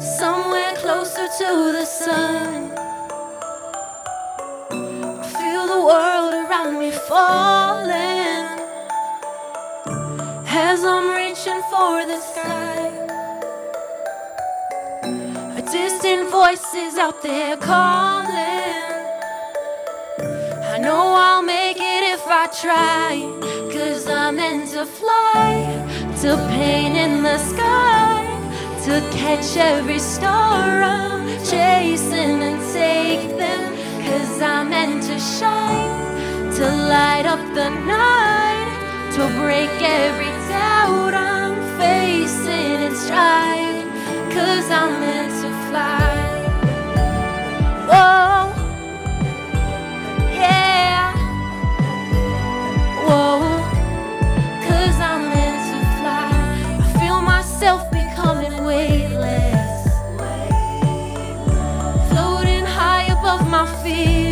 Somewhere 0.00 0.74
closer 0.76 1.26
to 1.38 1.72
the 1.72 1.84
sun. 1.84 2.72
I 5.22 5.26
feel 5.38 5.66
the 5.66 5.82
world 5.90 6.32
around 6.34 6.78
me 6.78 6.90
falling 6.90 8.60
as 10.46 10.84
I'm 10.84 11.08
reaching 11.16 11.62
for 11.70 12.04
the 12.10 12.20
sky 12.30 12.86
A 15.58 15.62
distant 15.62 16.28
voice 16.30 16.74
is 16.74 16.96
out 16.98 17.22
there 17.22 17.56
calling. 17.56 18.28
I 20.72 20.78
know 20.78 21.14
I'll 21.24 21.42
make 21.42 21.59
I 22.32 22.46
try. 22.46 23.10
Cause 23.72 24.06
I'm 24.06 24.36
meant 24.36 24.70
to 24.70 24.86
fly, 24.86 25.66
to 26.22 26.36
paint 26.50 26.96
in 26.96 27.24
the 27.24 27.38
sky, 27.38 28.22
to 28.84 29.00
catch 29.10 29.56
every 29.56 29.98
star 29.98 30.80
I'm 30.80 31.26
chasing 31.44 32.40
and 32.48 32.60
take 32.72 33.36
them. 33.36 33.74
Cause 34.06 34.40
I'm 34.40 34.70
meant 34.70 35.02
to 35.04 35.18
shine, 35.18 36.52
to 36.54 36.66
light 36.94 37.26
up 37.26 37.42
the 37.52 37.70
night, 37.70 39.10
to 39.16 39.22
break 39.40 39.70
every 39.82 40.32
doubt 40.48 41.14
I'm 41.14 41.56
facing 41.80 42.78
and 42.86 42.96
strive. 42.96 43.88
Cause 44.32 44.70
I'm 44.70 45.00
meant 45.00 45.32
to 45.42 45.50
fly. 45.68 46.10
Whoa, 47.90 48.29
myself 57.60 57.90
becoming 57.90 58.64
weightless, 58.64 59.84
floating 62.08 62.64
high 62.64 63.04
above 63.12 63.46
my 63.50 63.66
feet. 63.82 64.29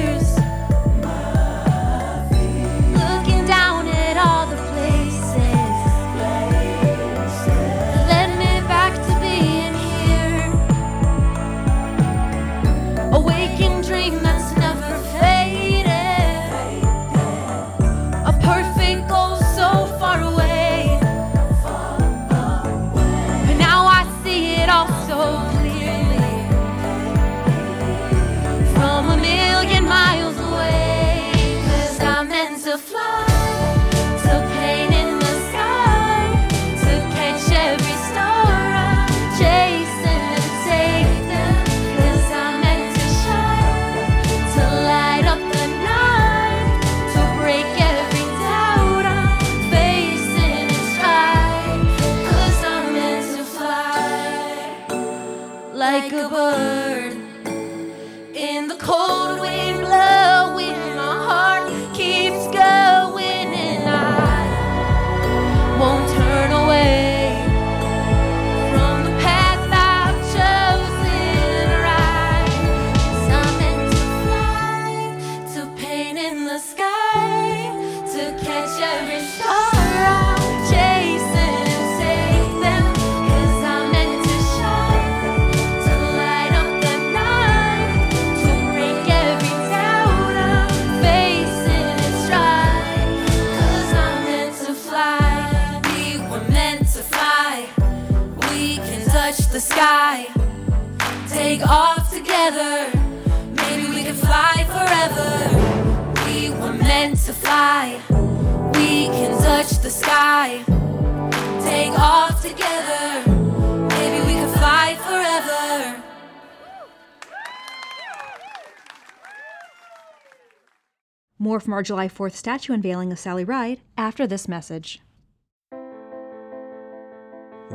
More 121.59 121.65
from 121.65 121.73
our 121.73 121.83
July 121.83 122.07
4th 122.07 122.35
statue 122.35 122.73
unveiling 122.73 123.11
of 123.11 123.19
Sally 123.19 123.43
Ride 123.43 123.81
after 123.97 124.29
this 124.29 124.47
message. 124.47 125.01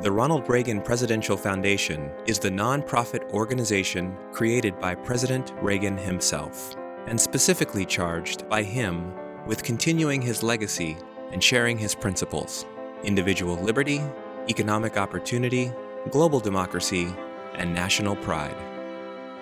The 0.01 0.09
Ronald 0.09 0.47
Reagan 0.47 0.81
Presidential 0.81 1.35
Foundation 1.35 2.09
is 2.25 2.39
the 2.39 2.49
nonprofit 2.49 3.29
organization 3.31 4.15
created 4.31 4.79
by 4.79 4.95
President 4.95 5.51
Reagan 5.61 5.97
himself, 5.97 6.77
and 7.07 7.19
specifically 7.19 7.85
charged 7.85 8.47
by 8.47 8.63
him 8.63 9.11
with 9.45 9.63
continuing 9.63 10.21
his 10.21 10.43
legacy 10.43 10.95
and 11.33 11.43
sharing 11.43 11.77
his 11.77 11.93
principles 11.93 12.65
individual 13.03 13.57
liberty, 13.57 14.01
economic 14.47 14.95
opportunity, 14.95 15.73
global 16.09 16.39
democracy, 16.39 17.13
and 17.55 17.73
national 17.73 18.15
pride. 18.15 18.55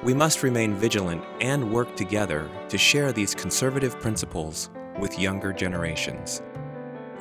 We 0.03 0.15
must 0.15 0.41
remain 0.41 0.73
vigilant 0.73 1.23
and 1.41 1.71
work 1.71 1.95
together 1.95 2.49
to 2.69 2.77
share 2.77 3.11
these 3.11 3.35
conservative 3.35 3.99
principles 3.99 4.71
with 4.99 5.19
younger 5.19 5.53
generations. 5.53 6.41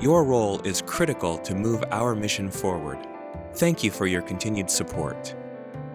Your 0.01 0.25
role 0.25 0.62
is 0.62 0.81
critical 0.87 1.37
to 1.38 1.55
move 1.55 1.85
our 1.90 2.14
mission 2.14 2.51
forward. 2.51 2.99
Thank 3.57 3.85
you 3.85 3.90
for 3.90 4.07
your 4.07 4.23
continued 4.23 4.71
support. 4.71 5.35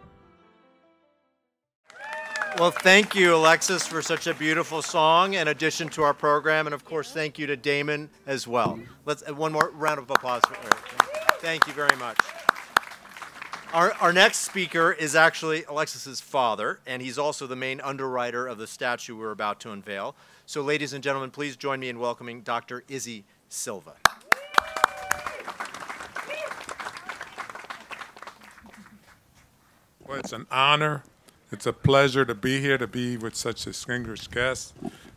Well, 2.59 2.71
thank 2.71 3.15
you, 3.15 3.35
Alexis, 3.35 3.87
for 3.87 4.01
such 4.01 4.27
a 4.27 4.33
beautiful 4.33 4.81
song 4.81 5.37
and 5.37 5.47
addition 5.47 5.87
to 5.91 6.03
our 6.03 6.13
program, 6.13 6.67
and 6.67 6.73
of 6.73 6.83
course, 6.83 7.09
thank 7.09 7.39
you 7.39 7.47
to 7.47 7.55
Damon 7.55 8.09
as 8.27 8.49
well. 8.49 8.77
Let's 9.05 9.23
uh, 9.25 9.33
one 9.33 9.53
more 9.53 9.69
round 9.69 9.97
of 9.97 10.09
applause 10.09 10.41
for 10.45 10.57
Eric. 10.57 10.75
Thank 11.39 11.67
you 11.67 11.71
very 11.71 11.95
much. 11.95 12.19
Our, 13.71 13.93
our 14.01 14.11
next 14.11 14.39
speaker 14.39 14.91
is 14.91 15.15
actually 15.15 15.63
Alexis's 15.63 16.19
father, 16.19 16.81
and 16.85 17.01
he's 17.01 17.17
also 17.17 17.47
the 17.47 17.55
main 17.55 17.79
underwriter 17.79 18.45
of 18.45 18.57
the 18.57 18.67
statue 18.67 19.15
we're 19.15 19.31
about 19.31 19.61
to 19.61 19.71
unveil. 19.71 20.13
So, 20.45 20.61
ladies 20.61 20.91
and 20.91 21.01
gentlemen, 21.01 21.31
please 21.31 21.55
join 21.55 21.79
me 21.79 21.87
in 21.87 21.97
welcoming 21.97 22.41
Dr. 22.41 22.83
Izzy 22.89 23.23
Silva. 23.47 23.93
Well, 30.05 30.19
it's 30.19 30.33
an 30.33 30.45
honor. 30.51 31.03
It's 31.51 31.65
a 31.65 31.73
pleasure 31.73 32.25
to 32.25 32.35
be 32.35 32.61
here, 32.61 32.77
to 32.77 32.85
be 32.85 33.17
with 33.17 33.35
such 33.35 33.65
distinguished 33.65 34.29
guests. 34.29 34.71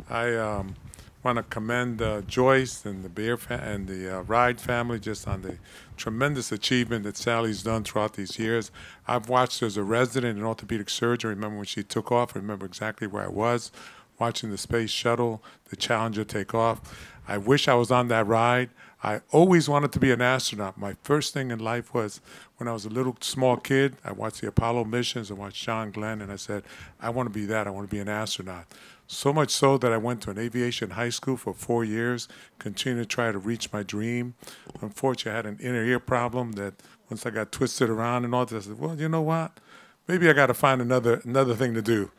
I 0.09 0.35
um, 0.35 0.77
want 1.23 1.37
to 1.37 1.43
commend 1.43 2.01
uh, 2.01 2.23
Joyce 2.23 2.87
and 2.87 3.05
the 3.05 3.11
Bear 3.11 3.39
and 3.51 3.87
the 3.87 4.21
uh, 4.21 4.23
Ride 4.23 4.59
family 4.59 4.99
just 4.99 5.29
on 5.29 5.43
the 5.43 5.59
tremendous 5.99 6.51
achievement 6.51 7.05
that 7.05 7.19
Sally's 7.19 7.63
done 7.63 7.85
throughout 7.85 8.15
these 8.15 8.39
years. 8.39 8.71
I've 9.07 9.29
watched 9.29 9.61
her 9.61 9.67
as 9.67 9.77
a 9.77 9.83
resident 9.83 10.39
in 10.39 10.45
orthopedic 10.45 10.89
surgery. 10.89 11.35
Remember 11.35 11.59
when 11.59 11.67
she 11.67 11.83
took 11.83 12.11
off? 12.11 12.35
I 12.35 12.39
remember 12.39 12.65
exactly 12.65 13.07
where 13.07 13.25
I 13.25 13.29
was, 13.29 13.71
watching 14.19 14.51
the 14.51 14.59
space 14.59 14.91
shuttle, 14.91 15.43
the 15.69 15.77
Challenger 15.77 16.25
take 16.25 16.55
off. 16.55 16.81
I 17.29 17.37
wish 17.37 17.69
I 17.69 17.75
was 17.75 17.91
on 17.91 18.09
that 18.09 18.27
ride. 18.27 18.71
I 19.05 19.21
always 19.33 19.69
wanted 19.69 19.91
to 19.93 19.99
be 19.99 20.13
an 20.13 20.23
astronaut. 20.23 20.79
My 20.79 20.95
first 21.03 21.35
thing 21.35 21.51
in 21.51 21.59
life 21.59 21.93
was 21.93 22.21
when 22.59 22.69
I 22.69 22.73
was 22.73 22.85
a 22.85 22.89
little 22.89 23.17
small 23.21 23.57
kid, 23.57 23.97
I 24.05 24.13
watched 24.13 24.41
the 24.41 24.49
Apollo 24.49 24.85
missions, 24.85 25.31
I 25.31 25.35
watched 25.35 25.65
John 25.65 25.91
Glenn, 25.91 26.21
and 26.21 26.31
I 26.31 26.37
said, 26.37 26.63
I 27.01 27.11
want 27.11 27.27
to 27.29 27.33
be 27.33 27.45
that. 27.47 27.67
I 27.67 27.71
want 27.71 27.89
to 27.89 27.95
be 27.95 28.01
an 28.01 28.09
astronaut. 28.09 28.67
So 29.09 29.33
much 29.33 29.51
so 29.51 29.77
that 29.79 29.93
I 29.93 29.97
went 29.97 30.23
to 30.23 30.31
an 30.31 30.39
aviation 30.39 30.91
high 30.91 31.09
school 31.09 31.37
for 31.37 31.53
four 31.53 31.85
years, 31.85 32.29
continued 32.59 33.03
to 33.03 33.07
try 33.07 33.33
to 33.33 33.39
reach 33.39 33.73
my 33.73 33.83
dream. 33.83 34.35
Unfortunately, 34.81 35.33
I 35.33 35.37
had 35.37 35.47
an 35.47 35.59
inner 35.61 35.85
ear 35.85 35.99
problem 35.99 36.53
that 36.53 36.75
once 37.11 37.27
I 37.27 37.31
got 37.31 37.51
twisted 37.51 37.91
around 37.91 38.25
and 38.25 38.35
all 38.35 38.47
this, 38.47 38.67
I 38.67 38.69
said, 38.69 38.79
well, 38.79 38.99
you 38.99 39.09
know 39.09 39.21
what? 39.21 39.59
Maybe 40.07 40.31
I 40.31 40.33
got 40.33 40.47
to 40.47 40.55
find 40.55 40.81
another 40.81 41.21
another 41.25 41.55
thing 41.55 41.75
to 41.75 41.83
do 41.83 42.11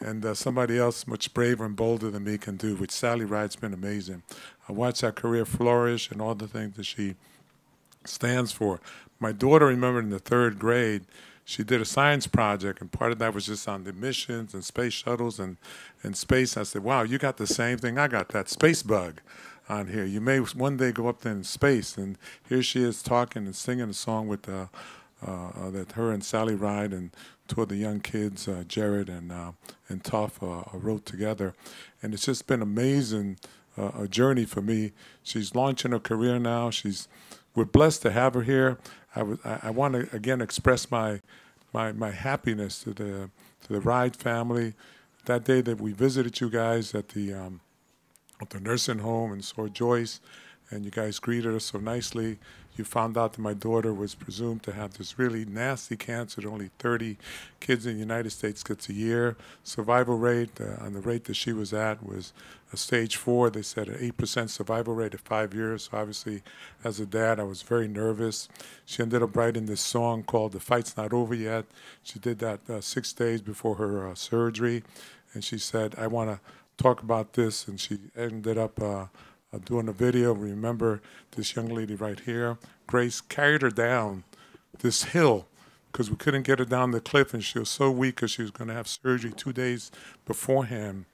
and 0.00 0.24
uh, 0.24 0.34
somebody 0.34 0.78
else 0.78 1.06
much 1.06 1.34
braver 1.34 1.64
and 1.64 1.76
bolder 1.76 2.10
than 2.10 2.24
me 2.24 2.38
can 2.38 2.56
do, 2.56 2.76
which 2.76 2.90
Sally 2.90 3.24
Ride's 3.24 3.56
been 3.56 3.74
amazing. 3.74 4.22
I 4.68 4.72
watched 4.72 5.00
her 5.02 5.12
career 5.12 5.44
flourish 5.44 6.10
and 6.10 6.20
all 6.20 6.34
the 6.34 6.48
things 6.48 6.76
that 6.76 6.86
she 6.86 7.14
stands 8.04 8.52
for. 8.52 8.80
My 9.20 9.32
daughter 9.32 9.66
remembered 9.66 10.04
in 10.04 10.10
the 10.10 10.18
third 10.18 10.58
grade, 10.58 11.04
she 11.44 11.64
did 11.64 11.80
a 11.80 11.86
science 11.86 12.26
project, 12.26 12.80
and 12.80 12.92
part 12.92 13.10
of 13.10 13.18
that 13.20 13.32
was 13.32 13.46
just 13.46 13.66
on 13.66 13.84
the 13.84 13.92
missions 13.92 14.52
and 14.52 14.62
space 14.62 14.92
shuttles 14.92 15.40
and, 15.40 15.56
and 16.02 16.14
space. 16.14 16.58
I 16.58 16.62
said, 16.62 16.84
wow, 16.84 17.02
you 17.02 17.16
got 17.16 17.38
the 17.38 17.46
same 17.46 17.78
thing. 17.78 17.98
I 17.98 18.06
got 18.06 18.28
that 18.28 18.50
space 18.50 18.82
bug 18.82 19.22
on 19.66 19.86
here. 19.88 20.04
You 20.04 20.20
may 20.20 20.38
one 20.38 20.76
day 20.76 20.92
go 20.92 21.08
up 21.08 21.22
there 21.22 21.32
in 21.32 21.44
space. 21.44 21.96
And 21.96 22.18
here 22.46 22.62
she 22.62 22.82
is 22.82 23.02
talking 23.02 23.46
and 23.46 23.56
singing 23.56 23.88
a 23.88 23.94
song 23.94 24.28
with 24.28 24.46
uh, 24.46 24.66
uh, 25.26 25.48
uh, 25.48 25.70
that 25.70 25.92
her 25.92 26.12
and 26.12 26.24
Sally 26.24 26.54
Ride 26.54 26.92
and 26.92 27.10
two 27.48 27.62
of 27.62 27.68
the 27.68 27.76
young 27.76 28.00
kids, 28.00 28.46
uh, 28.46 28.62
Jared 28.68 29.08
and 29.08 29.32
uh, 29.32 29.52
and 29.88 30.04
Toff, 30.04 30.38
wrote 30.72 31.04
together, 31.06 31.54
and 32.02 32.14
it's 32.14 32.26
just 32.26 32.46
been 32.46 32.62
amazing 32.62 33.38
a 33.76 34.08
journey 34.08 34.44
for 34.44 34.60
me. 34.60 34.90
She's 35.22 35.54
launching 35.54 35.92
her 35.92 36.00
career 36.00 36.38
now. 36.38 36.70
She's 36.70 37.08
we're 37.54 37.64
blessed 37.64 38.02
to 38.02 38.10
have 38.10 38.34
her 38.34 38.42
here. 38.42 38.78
I, 39.14 39.58
I 39.62 39.70
want 39.70 39.94
to 39.94 40.14
again 40.14 40.40
express 40.40 40.90
my 40.90 41.20
my 41.72 41.92
my 41.92 42.10
happiness 42.10 42.82
to 42.82 42.92
the 42.92 43.30
to 43.66 43.72
the 43.72 43.80
Ride 43.80 44.16
family. 44.16 44.74
That 45.24 45.44
day 45.44 45.60
that 45.60 45.80
we 45.80 45.92
visited 45.92 46.40
you 46.40 46.48
guys 46.50 46.94
at 46.94 47.10
the 47.10 47.34
um, 47.34 47.60
at 48.40 48.50
the 48.50 48.60
nursing 48.60 49.00
home 49.00 49.32
and 49.32 49.44
saw 49.44 49.66
Joyce, 49.68 50.20
and 50.70 50.84
you 50.84 50.90
guys 50.90 51.18
greeted 51.18 51.54
us 51.54 51.64
so 51.66 51.78
nicely. 51.78 52.38
You 52.78 52.84
found 52.84 53.18
out 53.18 53.32
that 53.32 53.40
my 53.40 53.54
daughter 53.54 53.92
was 53.92 54.14
presumed 54.14 54.62
to 54.62 54.72
have 54.72 54.94
this 54.94 55.18
really 55.18 55.44
nasty 55.44 55.96
cancer 55.96 56.40
that 56.40 56.48
only 56.48 56.70
30 56.78 57.18
kids 57.60 57.86
in 57.86 57.94
the 57.94 57.98
United 57.98 58.30
States 58.30 58.62
gets 58.62 58.88
a 58.88 58.92
year. 58.92 59.36
Survival 59.64 60.16
rate 60.16 60.60
uh, 60.60 60.84
on 60.84 60.92
the 60.92 61.00
rate 61.00 61.24
that 61.24 61.34
she 61.34 61.52
was 61.52 61.72
at 61.72 62.06
was 62.06 62.32
a 62.72 62.76
stage 62.76 63.16
four. 63.16 63.50
They 63.50 63.62
said 63.62 63.88
an 63.88 64.12
8% 64.12 64.48
survival 64.48 64.94
rate 64.94 65.14
at 65.14 65.20
five 65.20 65.54
years. 65.54 65.88
So 65.90 65.98
obviously, 65.98 66.42
as 66.84 67.00
a 67.00 67.06
dad, 67.06 67.40
I 67.40 67.44
was 67.44 67.62
very 67.62 67.88
nervous. 67.88 68.48
She 68.84 69.02
ended 69.02 69.22
up 69.22 69.36
writing 69.36 69.66
this 69.66 69.80
song 69.80 70.22
called 70.22 70.52
The 70.52 70.60
Fight's 70.60 70.96
Not 70.96 71.12
Over 71.12 71.34
Yet. 71.34 71.64
She 72.02 72.18
did 72.18 72.38
that 72.38 72.60
uh, 72.70 72.80
six 72.80 73.12
days 73.12 73.42
before 73.42 73.76
her 73.76 74.08
uh, 74.08 74.14
surgery. 74.14 74.84
And 75.34 75.42
she 75.42 75.58
said, 75.58 75.94
I 75.98 76.06
want 76.06 76.30
to 76.30 76.40
talk 76.82 77.02
about 77.02 77.32
this. 77.32 77.66
And 77.66 77.80
she 77.80 77.98
ended 78.16 78.56
up 78.56 78.80
uh, 79.52 79.56
uh, 79.56 79.58
doing 79.64 79.88
a 79.88 79.92
video. 79.92 80.32
Remember 80.32 81.00
this 81.32 81.56
young 81.56 81.68
lady 81.68 81.94
right 81.94 82.20
here? 82.20 82.58
Grace 82.86 83.20
carried 83.20 83.62
her 83.62 83.70
down 83.70 84.24
this 84.80 85.04
hill 85.04 85.46
because 85.92 86.10
we 86.10 86.16
couldn't 86.16 86.42
get 86.42 86.58
her 86.58 86.64
down 86.64 86.90
the 86.90 87.00
cliff, 87.00 87.34
and 87.34 87.42
she 87.42 87.58
was 87.58 87.68
so 87.68 87.90
weak 87.90 88.16
because 88.16 88.30
she 88.30 88.42
was 88.42 88.50
going 88.50 88.68
to 88.68 88.74
have 88.74 88.88
surgery 88.88 89.32
two 89.32 89.52
days 89.52 89.90
beforehand, 90.26 91.06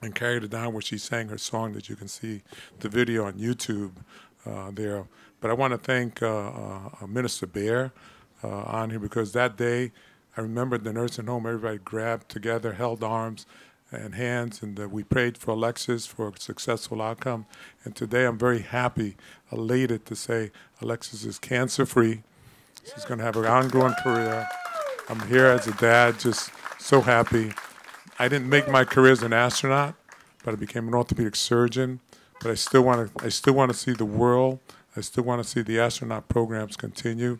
and 0.00 0.14
carried 0.14 0.42
her 0.42 0.48
down 0.48 0.72
where 0.72 0.82
she 0.82 0.98
sang 0.98 1.28
her 1.28 1.38
song 1.38 1.72
that 1.74 1.88
you 1.88 1.96
can 1.96 2.08
see 2.08 2.42
the 2.80 2.88
video 2.88 3.24
on 3.24 3.34
YouTube 3.34 3.92
uh, 4.44 4.70
there. 4.72 5.06
But 5.40 5.50
I 5.50 5.54
want 5.54 5.72
to 5.72 5.78
thank 5.78 6.22
uh, 6.22 6.50
uh, 7.00 7.06
Minister 7.06 7.46
Bear 7.46 7.92
uh, 8.42 8.48
on 8.48 8.90
here 8.90 8.98
because 8.98 9.32
that 9.32 9.56
day 9.56 9.92
I 10.36 10.40
remember 10.40 10.78
the 10.78 10.92
nursing 10.92 11.26
home, 11.26 11.46
everybody 11.46 11.78
grabbed 11.78 12.28
together, 12.28 12.72
held 12.72 13.04
arms 13.04 13.46
and 13.92 14.14
hands, 14.14 14.62
and 14.62 14.78
uh, 14.78 14.88
we 14.88 15.02
prayed 15.04 15.38
for 15.38 15.52
Alexis 15.52 16.06
for 16.06 16.28
a 16.28 16.32
successful 16.40 17.00
outcome. 17.02 17.46
And 17.84 17.94
today 17.94 18.24
I'm 18.24 18.38
very 18.38 18.60
happy, 18.60 19.16
elated 19.50 20.06
to 20.06 20.16
say 20.16 20.50
Alexis 20.80 21.24
is 21.24 21.38
cancer 21.38 21.86
free. 21.86 22.22
She's 22.92 23.04
going 23.04 23.18
to 23.18 23.24
have 23.24 23.36
an 23.36 23.46
ongoing 23.46 23.94
career. 24.02 24.48
I'm 25.08 25.28
here 25.28 25.46
as 25.46 25.66
a 25.66 25.72
dad, 25.72 26.18
just 26.18 26.50
so 26.78 27.00
happy. 27.00 27.52
I 28.18 28.28
didn't 28.28 28.48
make 28.48 28.68
my 28.68 28.84
career 28.84 29.12
as 29.12 29.22
an 29.22 29.32
astronaut, 29.32 29.94
but 30.44 30.52
I 30.52 30.56
became 30.56 30.88
an 30.88 30.94
orthopedic 30.94 31.36
surgeon. 31.36 32.00
but 32.42 32.50
I 32.50 32.54
still 32.54 32.82
want 32.82 33.16
to 33.16 33.24
I 33.24 33.28
still 33.28 33.54
want 33.54 33.70
to 33.70 33.78
see 33.78 33.92
the 33.92 34.04
world. 34.04 34.58
I 34.96 35.00
still 35.00 35.24
want 35.24 35.42
to 35.42 35.48
see 35.48 35.62
the 35.62 35.78
astronaut 35.80 36.28
programs 36.28 36.76
continue. 36.76 37.38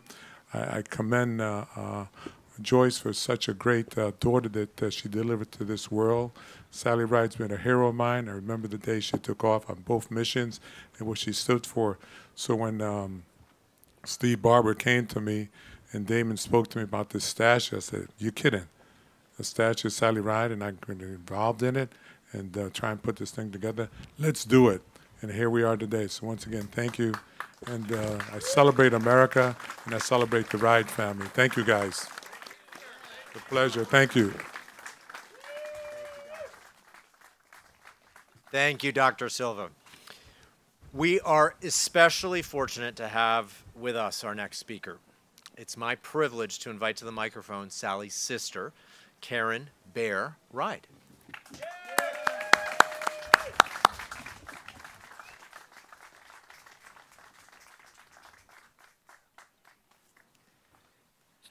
I, 0.53 0.77
I 0.77 0.81
commend 0.89 1.41
uh, 1.41 1.65
uh, 1.75 2.05
Joyce 2.61 2.99
for 2.99 3.13
such 3.13 3.47
a 3.47 3.53
great 3.53 3.97
uh, 3.97 4.11
daughter 4.19 4.49
that 4.49 4.93
she 4.93 5.09
delivered 5.09 5.51
to 5.53 5.63
this 5.63 5.91
world. 5.91 6.31
Sally 6.69 7.03
Ride's 7.03 7.35
been 7.35 7.51
a 7.51 7.57
hero 7.57 7.87
of 7.87 7.95
mine. 7.95 8.29
I 8.29 8.33
remember 8.33 8.67
the 8.67 8.77
day 8.77 8.99
she 8.99 9.17
took 9.17 9.43
off 9.43 9.69
on 9.69 9.83
both 9.85 10.11
missions 10.11 10.59
and 10.97 11.07
what 11.07 11.17
she 11.17 11.33
stood 11.33 11.65
for. 11.65 11.97
So 12.35 12.55
when 12.55 12.81
um, 12.81 13.23
Steve 14.05 14.41
Barber 14.41 14.73
came 14.75 15.07
to 15.07 15.21
me 15.21 15.49
and 15.91 16.05
Damon 16.05 16.37
spoke 16.37 16.69
to 16.69 16.79
me 16.79 16.83
about 16.83 17.09
this 17.09 17.23
statue, 17.23 17.77
I 17.77 17.79
said, 17.79 18.07
"You 18.17 18.31
kidding? 18.31 18.67
The 19.37 19.43
statue 19.43 19.87
of 19.87 19.93
Sally 19.93 20.21
Ride, 20.21 20.51
and 20.51 20.63
I'm 20.63 20.77
involved 20.87 21.63
in 21.63 21.75
it 21.75 21.91
and 22.31 22.55
uh, 22.57 22.69
try 22.71 22.91
and 22.91 23.01
put 23.01 23.15
this 23.15 23.31
thing 23.31 23.51
together. 23.51 23.89
Let's 24.19 24.45
do 24.45 24.69
it." 24.69 24.81
And 25.21 25.31
here 25.31 25.49
we 25.49 25.63
are 25.63 25.77
today. 25.77 26.07
So 26.07 26.27
once 26.27 26.45
again, 26.45 26.67
thank 26.71 26.99
you, 26.99 27.13
and 27.65 27.91
uh, 27.91 28.19
I 28.33 28.39
celebrate 28.39 28.93
America 28.93 29.55
and 29.85 29.95
I 29.95 29.99
celebrate 29.99 30.49
the 30.49 30.57
Ride 30.57 30.89
family. 30.89 31.27
Thank 31.27 31.55
you, 31.55 31.63
guys. 31.63 32.07
It's 33.33 33.43
a 33.43 33.49
pleasure. 33.49 33.83
Thank 33.83 34.15
you. 34.15 34.31
Thank 38.51 38.83
you, 38.83 38.91
Dr. 38.91 39.29
Silva. 39.29 39.69
We 40.93 41.19
are 41.21 41.55
especially 41.63 42.43
fortunate 42.43 42.95
to 42.97 43.07
have 43.07 43.63
with 43.75 43.95
us 43.95 44.23
our 44.23 44.35
next 44.35 44.59
speaker. 44.59 44.99
It's 45.57 45.75
my 45.75 45.95
privilege 45.95 46.59
to 46.59 46.69
invite 46.69 46.97
to 46.97 47.05
the 47.05 47.11
microphone 47.11 47.71
Sally's 47.71 48.13
sister, 48.13 48.71
Karen 49.21 49.71
Bear 49.95 50.37
Ride. 50.51 50.85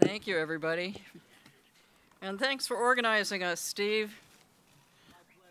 Thank 0.01 0.29
you, 0.29 0.39
everybody. 0.39 1.03
And 2.25 2.39
thanks 2.39 2.69
for 2.69 2.77
organizing 2.77 3.43
us, 3.43 3.61
Steve. 3.61 4.15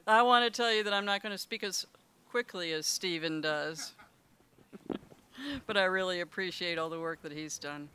I 0.08 0.22
want 0.22 0.46
to 0.46 0.58
tell 0.58 0.74
you 0.74 0.86
that 0.86 0.94
I'm 0.94 1.04
not 1.04 1.22
going 1.22 1.34
to 1.34 1.38
speak 1.38 1.66
as 1.66 1.86
quickly 2.30 2.72
as 2.72 2.88
Stephen 2.88 3.42
does, 3.42 3.92
but 5.68 5.76
I 5.76 5.84
really 5.84 6.22
appreciate 6.22 6.78
all 6.78 6.90
the 6.90 6.98
work 6.98 7.22
that 7.24 7.34
he's 7.34 7.58
done. 7.58 7.90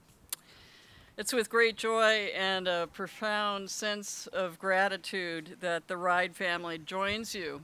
It's 1.16 1.32
with 1.32 1.48
great 1.48 1.76
joy 1.76 2.30
and 2.36 2.68
a 2.68 2.86
profound 2.92 3.70
sense 3.70 4.26
of 4.26 4.58
gratitude 4.58 5.56
that 5.62 5.88
the 5.88 5.96
Ride 5.96 6.36
family 6.36 6.76
joins 6.76 7.34
you 7.34 7.62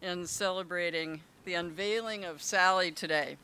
in 0.00 0.28
celebrating 0.28 1.22
the 1.44 1.54
unveiling 1.54 2.24
of 2.24 2.40
Sally 2.40 2.92
today. 2.92 3.36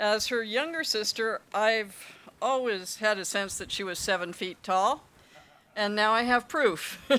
As 0.00 0.26
her 0.26 0.42
younger 0.42 0.82
sister, 0.82 1.42
I've 1.54 2.16
always 2.42 2.96
had 2.96 3.18
a 3.18 3.24
sense 3.24 3.56
that 3.58 3.70
she 3.70 3.84
was 3.84 4.00
seven 4.00 4.32
feet 4.32 4.60
tall, 4.64 5.04
and 5.76 5.94
now 5.94 6.12
I 6.12 6.22
have 6.22 6.48
proof. 6.48 7.00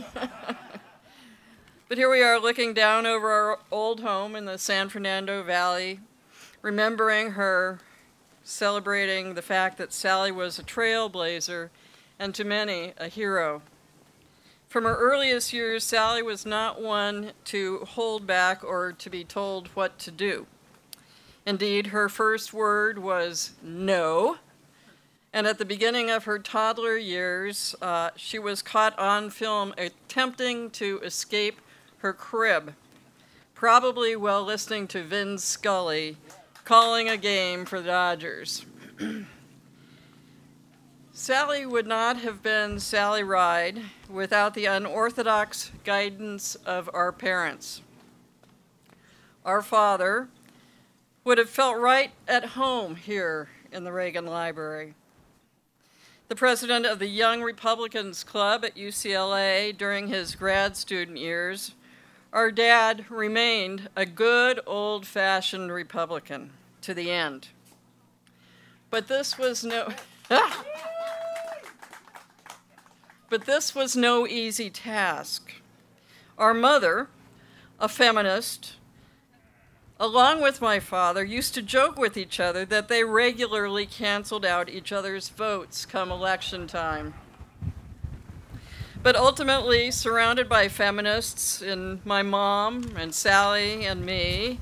But 1.94 2.00
here 2.00 2.10
we 2.10 2.24
are 2.24 2.39
looking 2.39 2.74
down 2.74 3.06
over 3.06 3.30
our 3.30 3.60
old 3.70 4.00
home 4.00 4.36
in 4.36 4.46
the 4.46 4.58
San 4.58 4.89
Fernando 4.89 5.44
Valley, 5.44 6.00
remembering 6.63 7.34
her, 7.34 7.82
celebrating 8.44 9.36
the 9.36 9.44
fact 9.44 9.78
that 9.78 9.94
Sally 9.94 10.32
was 10.32 10.58
a 10.58 10.63
trailblazer 10.63 11.70
and 12.18 12.34
to 12.34 12.44
many 12.44 12.94
a 12.98 13.10
hero. 13.10 13.62
From 14.70 14.86
her 14.86 14.96
earliest 14.96 15.54
years, 15.54 15.84
Sally 15.84 16.24
was 16.24 16.48
not 16.48 16.82
one 16.82 17.34
to 17.46 17.86
hold 17.89 18.26
back 18.26 18.63
or 18.63 18.92
to 18.94 19.10
be 19.12 19.24
told 19.24 19.68
what 19.76 20.00
to 20.00 20.10
do. 20.10 20.48
Indeed, 21.46 21.88
her 21.88 22.10
first 22.10 22.56
word 22.56 22.98
was 22.98 23.52
no. 23.62 24.38
And 25.34 25.48
at 25.48 25.58
the 25.58 25.65
beginning 25.65 26.12
of 26.12 26.26
her 26.26 26.38
toddler 26.38 26.96
years, 26.96 27.76
uh, 27.82 28.12
she 28.15 28.38
was 28.38 28.62
caught 28.62 28.98
on 29.00 29.32
film 29.32 29.74
attempting 29.80 30.69
to 30.72 31.00
escape 31.04 31.60
her 31.98 32.13
crib, 32.13 32.76
probably 33.56 34.15
while 34.15 34.43
listening 34.43 34.88
to 34.89 35.02
Vin 35.02 35.39
Scully 35.39 36.17
calling 36.65 37.10
a 37.10 37.17
game 37.17 37.65
for 37.65 37.82
the 37.82 37.88
Dodgers. 37.88 38.63
Sally 41.13 41.65
would 41.65 41.88
not 41.88 42.17
have 42.17 42.43
been 42.43 42.80
Sally 42.80 43.24
Ride 43.24 43.82
without 44.08 44.54
the 44.54 44.65
unorthodox 44.65 45.72
guidance 45.84 46.56
of 46.56 46.89
our 46.93 47.12
parents. 47.12 47.82
Our 49.43 49.63
father 49.63 50.28
would 51.24 51.39
have 51.39 51.50
felt 51.50 51.78
right 51.78 52.12
at 52.28 52.50
home 52.50 52.96
here 52.96 53.50
in 53.72 53.84
the 53.84 53.91
Reagan 53.91 54.26
Library. 54.26 54.93
The 56.34 56.39
president 56.39 56.88
of 56.88 56.98
the 56.98 57.06
Young 57.06 57.43
Republicans 57.43 58.24
Club 58.24 58.65
at 58.65 58.74
UCLA 58.74 59.78
during 59.78 60.08
his 60.08 60.34
grad 60.34 60.76
student 60.76 61.19
years 61.19 61.76
our 62.34 62.50
dad 62.50 63.06
remained 63.12 63.88
a 63.96 64.08
good 64.08 64.60
old 64.65 65.06
fashioned 65.06 65.72
Republican 65.72 66.50
to 66.82 66.96
the 66.96 67.12
end. 67.12 67.50
But 68.89 69.08
this 69.08 69.38
was 69.38 69.63
no. 69.63 69.93
but 73.30 73.46
this 73.46 73.76
was 73.76 73.96
no 73.96 74.26
easy 74.26 74.72
task. 74.72 75.54
Our 76.39 76.56
mother, 76.56 77.10
a 77.80 77.88
feminist, 77.88 78.78
along 80.04 80.42
with 80.42 80.60
my 80.60 80.82
father, 80.82 81.24
used 81.24 81.54
to 81.54 81.62
joke 81.62 81.98
with 81.98 82.18
each 82.18 82.38
other 82.38 82.66
that 82.66 82.89
they 82.89 83.06
regularly 83.06 83.86
canceled 83.86 84.46
out 84.46 84.68
each 84.68 84.92
other's 84.92 85.30
votes 85.30 85.86
come 85.86 86.12
election 86.12 86.68
time. 86.68 87.13
But 89.02 89.16
ultimately, 89.16 89.92
surrounded 89.92 90.50
by 90.50 90.68
feminists 90.68 91.62
and 91.62 92.06
my 92.06 92.22
mom 92.22 92.98
and 92.98 93.16
Sally 93.16 93.86
and 93.86 94.06
me, 94.06 94.60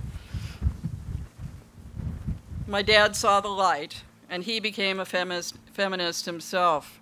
my 2.68 2.84
dad 2.84 3.16
saw 3.16 3.42
the 3.42 3.48
light 3.48 4.04
and 4.30 4.44
he 4.44 4.60
became 4.60 5.00
a 5.00 5.06
feminist, 5.06 5.56
feminist 5.74 6.26
himself. 6.26 7.02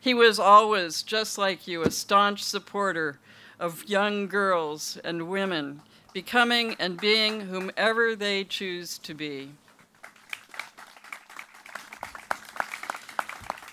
He 0.00 0.14
was 0.14 0.38
always, 0.38 1.02
just 1.02 1.36
like 1.36 1.68
you, 1.68 1.82
a 1.82 1.90
staunch 1.90 2.42
supporter 2.42 3.18
of 3.60 3.84
young 3.84 4.28
girls 4.28 4.96
and 5.04 5.28
women 5.28 5.82
becoming 6.14 6.76
and 6.78 6.98
being 6.98 7.40
whomever 7.40 8.16
they 8.16 8.44
choose 8.44 8.96
to 8.98 9.12
be. 9.12 9.50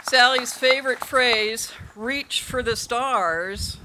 Sally's 0.04 0.52
favorite 0.52 1.06
phrase, 1.06 1.72
reach 1.96 2.42
for 2.42 2.62
the 2.62 2.76
stars, 2.76 3.78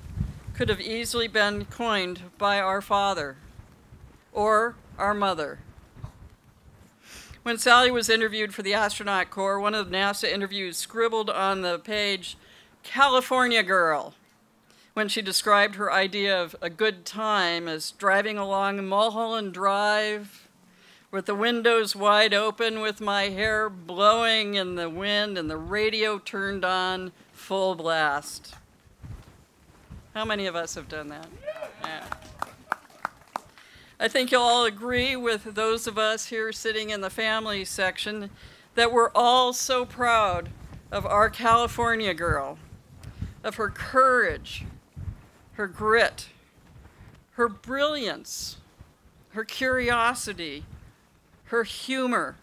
could 0.54 0.68
have 0.68 0.80
easily 0.80 1.28
been 1.28 1.66
coined 1.66 2.22
by 2.38 2.58
our 2.58 2.80
father 2.80 3.36
or 4.32 4.74
our 4.98 5.14
mother. 5.14 5.60
When 7.42 7.58
Sally 7.58 7.92
was 7.92 8.08
interviewed 8.08 8.54
for 8.54 8.62
the 8.62 8.74
Astronaut 8.74 9.30
Corps, 9.30 9.60
one 9.60 9.74
of 9.74 9.90
the 9.90 9.96
NASA 9.96 10.28
interviews 10.28 10.76
scribbled 10.76 11.30
on 11.30 11.60
the 11.60 11.78
page, 11.78 12.36
California 12.82 13.62
girl, 13.62 14.14
when 14.96 15.08
she 15.08 15.20
described 15.20 15.74
her 15.74 15.92
idea 15.92 16.42
of 16.42 16.56
a 16.62 16.70
good 16.70 17.04
time 17.04 17.68
as 17.68 17.90
driving 17.90 18.38
along 18.38 18.82
Mulholland 18.88 19.52
Drive 19.52 20.48
with 21.10 21.26
the 21.26 21.34
windows 21.34 21.94
wide 21.94 22.32
open, 22.32 22.80
with 22.80 22.98
my 22.98 23.24
hair 23.24 23.68
blowing 23.68 24.54
in 24.54 24.74
the 24.76 24.88
wind 24.88 25.36
and 25.36 25.50
the 25.50 25.56
radio 25.58 26.18
turned 26.18 26.64
on 26.64 27.12
full 27.30 27.74
blast. 27.74 28.54
How 30.14 30.24
many 30.24 30.46
of 30.46 30.56
us 30.56 30.76
have 30.76 30.88
done 30.88 31.08
that? 31.08 31.28
Yeah. 31.82 32.04
I 34.00 34.08
think 34.08 34.32
you'll 34.32 34.40
all 34.40 34.64
agree 34.64 35.14
with 35.14 35.44
those 35.44 35.86
of 35.86 35.98
us 35.98 36.28
here 36.28 36.52
sitting 36.52 36.88
in 36.88 37.02
the 37.02 37.10
family 37.10 37.66
section 37.66 38.30
that 38.76 38.90
we're 38.90 39.10
all 39.14 39.52
so 39.52 39.84
proud 39.84 40.48
of 40.90 41.04
our 41.04 41.28
California 41.28 42.14
girl, 42.14 42.56
of 43.44 43.56
her 43.56 43.68
courage, 43.68 44.64
her 45.56 45.66
grit, 45.66 46.28
her 47.32 47.48
brilliance, 47.48 48.58
her 49.30 49.44
curiosity, 49.44 50.64
her 51.44 51.64
humor, 51.64 52.36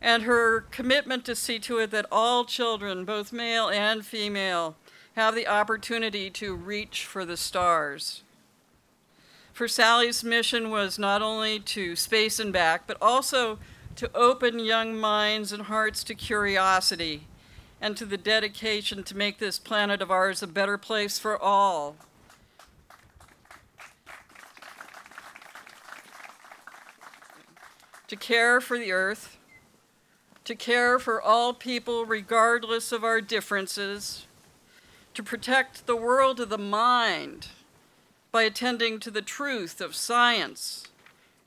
and 0.00 0.22
her 0.22 0.60
commitment 0.70 1.24
to 1.24 1.34
see 1.34 1.58
to 1.58 1.78
it 1.78 1.90
that 1.90 2.06
all 2.10 2.44
children, 2.44 3.04
both 3.04 3.32
male 3.32 3.68
and 3.68 4.06
female, 4.06 4.76
have 5.14 5.34
the 5.34 5.46
opportunity 5.46 6.30
to 6.30 6.54
reach 6.54 7.04
for 7.04 7.24
the 7.24 7.36
stars. 7.36 8.22
For 9.52 9.66
Sally's 9.66 10.22
mission 10.22 10.70
was 10.70 10.98
not 10.98 11.22
only 11.22 11.58
to 11.60 11.96
space 11.96 12.38
and 12.38 12.52
back, 12.52 12.86
but 12.86 12.96
also 13.02 13.58
to 13.96 14.10
open 14.14 14.60
young 14.60 14.96
minds 14.96 15.52
and 15.52 15.64
hearts 15.64 16.04
to 16.04 16.14
curiosity 16.14 17.26
and 17.80 17.96
to 17.96 18.06
the 18.06 18.16
dedication 18.16 19.02
to 19.02 19.16
make 19.16 19.38
this 19.38 19.58
planet 19.58 20.00
of 20.00 20.10
ours 20.10 20.42
a 20.42 20.46
better 20.46 20.78
place 20.78 21.18
for 21.18 21.36
all. 21.36 21.96
To 28.10 28.16
care 28.16 28.60
for 28.60 28.76
the 28.76 28.90
earth, 28.90 29.38
to 30.44 30.56
care 30.56 30.98
for 30.98 31.22
all 31.22 31.54
people 31.54 32.04
regardless 32.04 32.90
of 32.90 33.04
our 33.04 33.20
differences, 33.20 34.26
to 35.14 35.22
protect 35.22 35.86
the 35.86 35.94
world 35.94 36.40
of 36.40 36.48
the 36.48 36.58
mind 36.58 37.46
by 38.32 38.42
attending 38.42 38.98
to 38.98 39.12
the 39.12 39.22
truth 39.22 39.80
of 39.80 39.94
science 39.94 40.88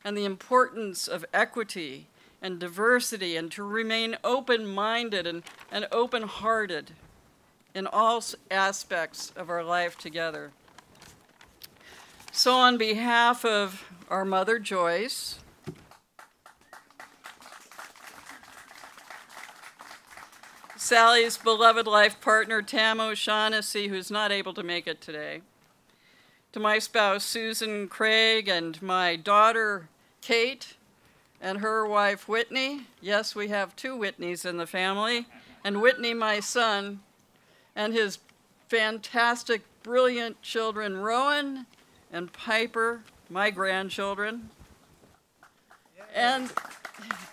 and 0.05 0.15
the 0.15 0.23
importance 0.23 1.05
of 1.05 1.25
equity 1.33 2.07
and 2.41 2.61
diversity, 2.61 3.35
and 3.35 3.51
to 3.51 3.61
remain 3.61 4.15
open 4.23 4.65
minded 4.65 5.27
and, 5.27 5.43
and 5.69 5.85
open 5.91 6.23
hearted 6.23 6.91
in 7.75 7.87
all 7.87 8.23
aspects 8.49 9.33
of 9.35 9.49
our 9.49 9.65
life 9.65 9.97
together. 9.97 10.51
So, 12.31 12.53
on 12.53 12.77
behalf 12.77 13.43
of 13.43 13.83
our 14.09 14.23
mother 14.23 14.59
Joyce, 14.59 15.39
Sally's 20.83 21.37
beloved 21.37 21.87
life 21.87 22.19
partner 22.19 22.61
Tam 22.61 22.99
O'Shaughnessy, 22.99 23.87
who's 23.87 24.11
not 24.11 24.33
able 24.33 24.53
to 24.53 24.63
make 24.63 24.85
it 24.85 24.99
today, 24.99 25.39
to 26.51 26.59
my 26.59 26.77
spouse 26.77 27.23
Susan 27.23 27.87
Craig, 27.87 28.49
and 28.49 28.81
my 28.81 29.15
daughter 29.15 29.87
Kate, 30.19 30.73
and 31.39 31.59
her 31.59 31.87
wife 31.87 32.27
Whitney. 32.27 32.81
Yes, 32.99 33.33
we 33.33 33.47
have 33.47 33.77
two 33.77 33.97
Whitneys 33.97 34.45
in 34.45 34.57
the 34.57 34.67
family, 34.67 35.25
and 35.63 35.81
Whitney, 35.81 36.13
my 36.13 36.41
son, 36.41 36.99
and 37.77 37.93
his 37.93 38.19
fantastic, 38.67 39.61
brilliant 39.83 40.41
children, 40.41 40.97
Rowan 40.97 41.65
and 42.11 42.33
Piper, 42.33 43.03
my 43.29 43.51
grandchildren. 43.51 44.49
And 46.13 46.51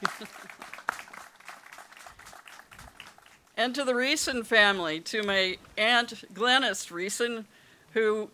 and 3.61 3.75
to 3.75 3.85
the 3.85 3.95
Reeson 3.95 4.43
family, 4.43 5.01
to 5.01 5.23
my 5.23 5.59
aunt 5.77 6.25
Glennis 6.33 6.91
Reeson, 6.91 7.45
who 7.93 8.31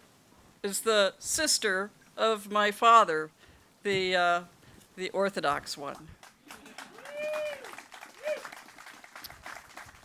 is 0.63 0.83
the 0.83 1.15
sister 1.19 1.91
of 2.17 2.49
my 2.49 2.71
father, 2.71 3.31
the, 3.83 4.15
uh, 4.15 4.41
the 4.95 5.11
Orthodox 5.11 5.77
one. 5.77 5.97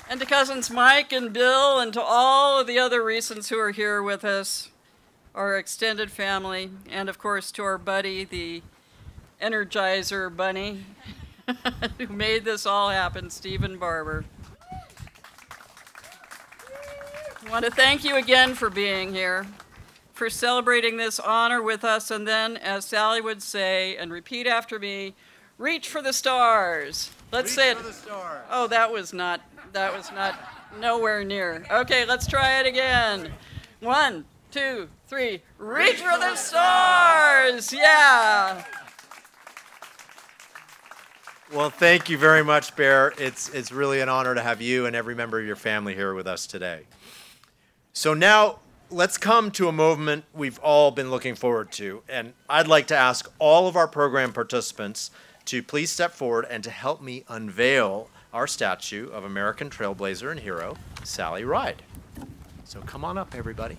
And 0.10 0.20
to 0.20 0.26
cousins 0.26 0.72
Mike 0.72 1.12
and 1.12 1.32
Bill, 1.32 1.80
and 1.80 1.94
to 1.94 2.02
all 2.02 2.60
of 2.60 2.66
the 2.66 2.80
other 2.80 3.04
Reesons 3.04 3.50
who 3.50 3.60
are 3.60 3.70
here 3.70 4.02
with 4.02 4.26
us, 4.26 4.72
our 5.36 5.56
extended 5.56 6.10
family, 6.10 6.72
and 6.90 7.08
of 7.08 7.20
course 7.20 7.52
to 7.52 7.64
our 7.64 7.78
buddy, 7.78 8.24
the 8.24 8.64
Energizer 9.40 10.36
Bunny, 10.36 10.84
who 12.00 12.08
made 12.08 12.44
this 12.44 12.66
all 12.66 12.90
happen, 12.90 13.30
Stephen 13.30 13.78
Barber. 13.78 14.26
I 17.44 17.50
want 17.50 17.66
to 17.66 17.72
thank 17.72 18.04
you 18.04 18.16
again 18.18 18.54
for 18.54 18.70
being 18.70 19.14
here 19.14 19.48
for 20.14 20.30
celebrating 20.30 20.98
this 20.98 21.20
honor 21.20 21.64
with 21.64 21.84
us. 21.84 22.12
And 22.12 22.28
then, 22.28 22.56
as 22.58 22.86
Sally 22.86 23.22
would 23.22 23.42
say, 23.42 23.98
and 23.98 24.12
repeat 24.12 24.46
after 24.46 24.78
me, 24.78 25.16
reach 25.58 25.90
for 25.90 26.04
the 26.04 26.14
stars. 26.14 27.10
Let's 27.32 27.50
reach 27.50 27.56
say 27.56 27.72
it. 27.72 27.78
For 27.78 27.88
the 27.88 27.94
stars. 27.94 28.46
Oh, 28.52 28.68
that 28.68 28.92
was 28.92 29.14
not, 29.14 29.42
that 29.74 29.92
was 29.92 30.12
not 30.12 30.36
nowhere 30.80 31.24
near. 31.24 31.66
Okay, 31.72 32.06
let's 32.06 32.28
try 32.28 32.60
it 32.60 32.68
again. 32.68 33.32
One, 33.80 34.26
two, 34.52 34.88
three. 35.08 35.42
Reach 35.58 36.02
for 36.02 36.20
the 36.20 36.36
stars. 36.36 37.74
Yeah. 37.74 38.64
Well, 41.52 41.72
thank 41.72 42.08
you 42.08 42.20
very 42.20 42.44
much, 42.44 42.76
Bear. 42.76 43.14
It's, 43.18 43.50
it's 43.50 43.72
really 43.72 44.00
an 44.02 44.10
honor 44.10 44.36
to 44.36 44.42
have 44.42 44.62
you 44.62 44.86
and 44.86 44.96
every 44.96 45.16
member 45.16 45.40
of 45.40 45.48
your 45.48 45.56
family 45.56 45.96
here 45.96 46.14
with 46.14 46.28
us 46.28 46.46
today. 46.46 46.84
So 47.94 48.14
now 48.14 48.60
let's 48.90 49.18
come 49.18 49.52
to 49.52 49.68
a 49.68 49.72
movement 49.74 50.24
we've 50.34 50.60
all 50.60 50.92
been 50.92 51.12
looking 51.12 51.36
forward 51.36 51.74
to. 51.74 52.04
And 52.08 52.34
I'd 52.50 52.68
like 52.68 52.88
to 52.88 52.96
ask 52.96 53.30
all 53.38 53.68
of 53.68 53.76
our 53.76 53.88
program 53.88 54.32
participants 54.32 55.12
to 55.46 55.62
please 55.62 55.92
step 55.92 56.12
forward 56.14 56.46
and 56.50 56.64
to 56.64 56.70
help 56.70 57.02
me 57.02 57.26
unveil 57.28 58.10
our 58.34 58.48
statue 58.48 59.10
of 59.10 59.26
American 59.26 59.70
trailblazer 59.70 60.32
and 60.32 60.40
hero, 60.40 60.78
Sally 61.04 61.44
Ride. 61.44 61.82
So 62.64 62.80
come 62.82 63.04
on 63.04 63.18
up, 63.18 63.36
everybody. 63.36 63.78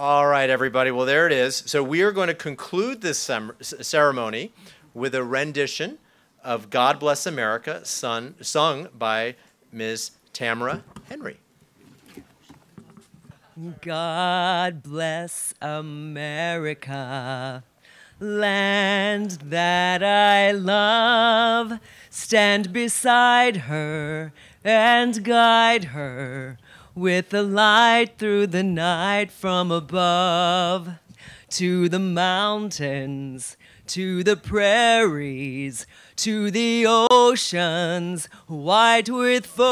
All 0.00 0.28
right, 0.28 0.48
everybody. 0.48 0.92
Well, 0.92 1.06
there 1.06 1.26
it 1.26 1.32
is. 1.32 1.56
So 1.66 1.82
we 1.82 2.02
are 2.02 2.12
going 2.12 2.28
to 2.28 2.34
conclude 2.34 3.00
this 3.00 3.28
ceremony 3.58 4.52
with 4.94 5.12
a 5.12 5.24
rendition 5.24 5.98
of 6.44 6.70
God 6.70 7.00
Bless 7.00 7.26
America, 7.26 7.84
sung, 7.84 8.88
by 8.96 9.34
Ms. 9.72 10.12
Tamara 10.32 10.84
Henry. 11.08 11.38
God 13.82 14.84
bless 14.84 15.52
America, 15.60 17.64
land 18.20 19.30
that 19.42 20.04
I 20.04 20.52
love. 20.52 21.80
Stand 22.08 22.72
beside 22.72 23.56
her 23.56 24.32
and 24.62 25.24
guide 25.24 25.86
her 25.86 26.56
with 26.98 27.30
the 27.30 27.42
light 27.42 28.18
through 28.18 28.48
the 28.48 28.62
night 28.62 29.30
from 29.30 29.70
above. 29.70 30.98
To 31.50 31.88
the 31.88 31.98
mountains, 31.98 33.56
to 33.86 34.22
the 34.22 34.36
prairies, 34.36 35.86
to 36.16 36.50
the 36.50 36.84
oceans 36.86 38.28
white 38.46 39.08
with 39.08 39.46
foam. 39.46 39.68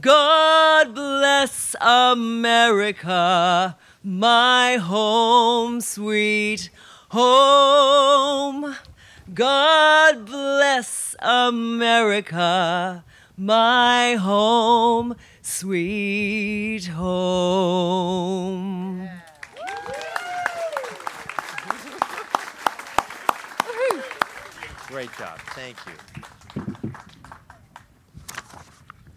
God 0.00 0.94
bless 0.94 1.76
America, 1.80 3.76
my 4.02 4.76
home, 4.76 5.80
sweet 5.80 6.70
home. 7.10 8.74
God 9.32 10.26
bless 10.26 11.14
America, 11.20 13.04
my 13.36 14.14
home, 14.14 15.14
sweet 15.42 16.86
home. 16.86 17.86
Great 24.88 25.10
job. 25.18 25.38
Thank 25.54 25.76
you. 25.86 25.92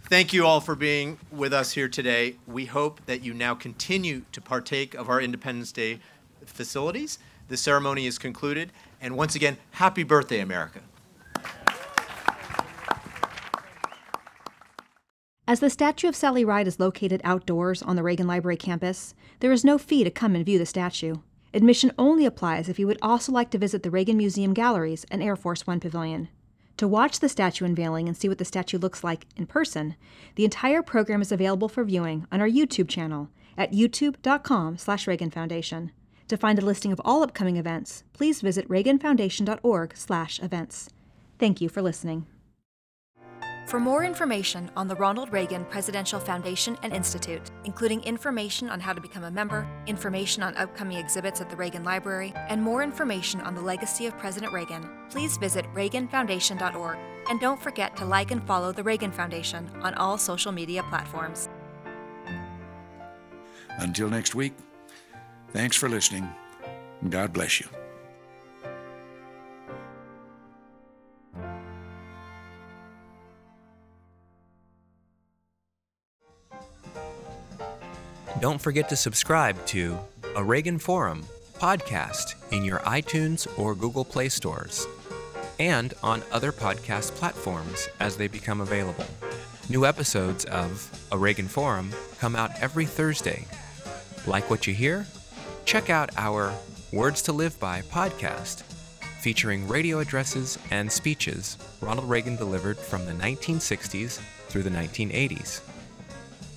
Thank 0.09 0.33
you 0.33 0.45
all 0.45 0.59
for 0.59 0.75
being 0.75 1.19
with 1.31 1.53
us 1.53 1.71
here 1.71 1.87
today. 1.87 2.35
We 2.47 2.65
hope 2.65 2.99
that 3.05 3.23
you 3.23 3.33
now 3.33 3.53
continue 3.53 4.23
to 4.31 4.41
partake 4.41 4.95
of 4.95 5.07
our 5.07 5.21
Independence 5.21 5.71
Day 5.71 5.99
facilities. 6.45 7.19
The 7.47 7.57
ceremony 7.57 8.07
is 8.07 8.17
concluded. 8.17 8.71
And 8.99 9.15
once 9.15 9.35
again, 9.35 9.57
happy 9.71 10.03
birthday, 10.03 10.39
America. 10.39 10.81
As 15.49 15.61
the 15.61 15.69
statue 15.71 16.07
of 16.07 16.15
Sally 16.15 16.45
Ride 16.45 16.67
is 16.67 16.79
located 16.79 17.21
outdoors 17.23 17.81
on 17.81 17.95
the 17.95 18.03
Reagan 18.03 18.27
Library 18.27 18.55
campus, 18.55 19.15
there 19.39 19.51
is 19.51 19.65
no 19.65 19.79
fee 19.79 20.03
to 20.03 20.11
come 20.11 20.35
and 20.35 20.45
view 20.45 20.59
the 20.59 20.65
statue. 20.67 21.15
Admission 21.55 21.91
only 21.97 22.23
applies 22.23 22.69
if 22.69 22.77
you 22.77 22.85
would 22.85 22.99
also 23.01 23.31
like 23.31 23.49
to 23.49 23.57
visit 23.57 23.81
the 23.81 23.89
Reagan 23.89 24.15
Museum 24.15 24.53
Galleries 24.53 25.07
and 25.09 25.23
Air 25.23 25.35
Force 25.35 25.65
One 25.65 25.79
Pavilion. 25.79 26.27
To 26.77 26.87
watch 26.87 27.19
the 27.19 27.27
statue 27.27 27.65
unveiling 27.65 28.07
and 28.07 28.15
see 28.15 28.29
what 28.29 28.37
the 28.37 28.45
statue 28.45 28.77
looks 28.77 29.03
like 29.03 29.25
in 29.35 29.47
person, 29.47 29.95
the 30.35 30.45
entire 30.45 30.83
program 30.83 31.19
is 31.19 31.31
available 31.31 31.67
for 31.67 31.83
viewing 31.83 32.27
on 32.31 32.41
our 32.41 32.47
YouTube 32.47 32.87
channel 32.87 33.29
at 33.57 33.71
youtube.com 33.71 34.77
slash. 34.77 35.05
To 35.05 36.37
find 36.37 36.59
a 36.59 36.65
listing 36.65 36.91
of 36.91 37.01
all 37.03 37.23
upcoming 37.23 37.57
events, 37.57 38.03
please 38.13 38.41
visit 38.41 38.69
reaganfoundation.org 38.69 39.97
slash 39.97 40.39
events. 40.43 40.91
Thank 41.39 41.59
you 41.59 41.69
for 41.69 41.81
listening. 41.81 42.27
For 43.69 43.79
more 43.79 44.03
information 44.03 44.71
on 44.75 44.87
the 44.87 44.95
Ronald 44.95 45.31
Reagan 45.31 45.63
Presidential 45.63 46.19
Foundation 46.19 46.75
and 46.81 46.91
Institute, 46.91 47.51
including 47.65 48.01
information 48.01 48.67
on 48.67 48.79
how 48.79 48.93
to 48.93 48.99
become 48.99 49.25
a 49.25 49.29
member, 49.29 49.69
information 49.85 50.41
on 50.41 50.57
upcoming 50.57 50.97
exhibits 50.97 51.39
at 51.39 51.51
the 51.51 51.55
Reagan 51.55 51.83
Library, 51.83 52.33
and 52.35 52.63
more 52.63 52.81
information 52.81 53.41
on 53.41 53.53
the 53.53 53.61
legacy 53.61 54.07
of 54.07 54.17
President 54.17 54.51
Reagan, 54.53 54.89
please 55.11 55.37
visit 55.37 55.65
reaganfoundation.org. 55.75 56.97
And 57.29 57.39
don't 57.39 57.61
forget 57.61 57.95
to 57.97 58.05
like 58.05 58.31
and 58.31 58.43
follow 58.47 58.71
the 58.71 58.81
Reagan 58.81 59.11
Foundation 59.11 59.69
on 59.83 59.93
all 59.93 60.17
social 60.17 60.51
media 60.51 60.81
platforms. 60.89 61.47
Until 63.77 64.09
next 64.09 64.33
week, 64.33 64.55
thanks 65.51 65.77
for 65.77 65.87
listening. 65.87 66.27
God 67.07 67.33
bless 67.33 67.59
you. 67.59 67.67
Don't 78.39 78.61
forget 78.61 78.87
to 78.87 78.95
subscribe 78.95 79.65
to 79.65 79.99
A 80.37 80.43
Reagan 80.43 80.79
Forum 80.79 81.25
podcast 81.57 82.35
in 82.53 82.63
your 82.63 82.79
iTunes 82.79 83.45
or 83.59 83.75
Google 83.75 84.05
Play 84.05 84.29
stores 84.29 84.87
and 85.59 85.93
on 86.01 86.23
other 86.31 86.53
podcast 86.53 87.11
platforms 87.15 87.89
as 87.99 88.15
they 88.15 88.29
become 88.29 88.61
available. 88.61 89.03
New 89.67 89.85
episodes 89.85 90.45
of 90.45 90.89
A 91.11 91.17
Reagan 91.17 91.49
Forum 91.49 91.91
come 92.17 92.33
out 92.33 92.51
every 92.61 92.85
Thursday. 92.85 93.45
Like 94.25 94.49
what 94.49 94.65
you 94.67 94.73
hear? 94.73 95.05
Check 95.65 95.89
out 95.89 96.09
our 96.15 96.53
Words 96.93 97.21
to 97.23 97.33
Live 97.33 97.59
By 97.59 97.81
podcast, 97.81 98.61
featuring 99.21 99.67
radio 99.67 99.99
addresses 99.99 100.57
and 100.71 100.89
speeches 100.89 101.57
Ronald 101.81 102.09
Reagan 102.09 102.37
delivered 102.37 102.77
from 102.77 103.05
the 103.05 103.11
1960s 103.11 104.17
through 104.47 104.63
the 104.63 104.69
1980s. 104.69 105.59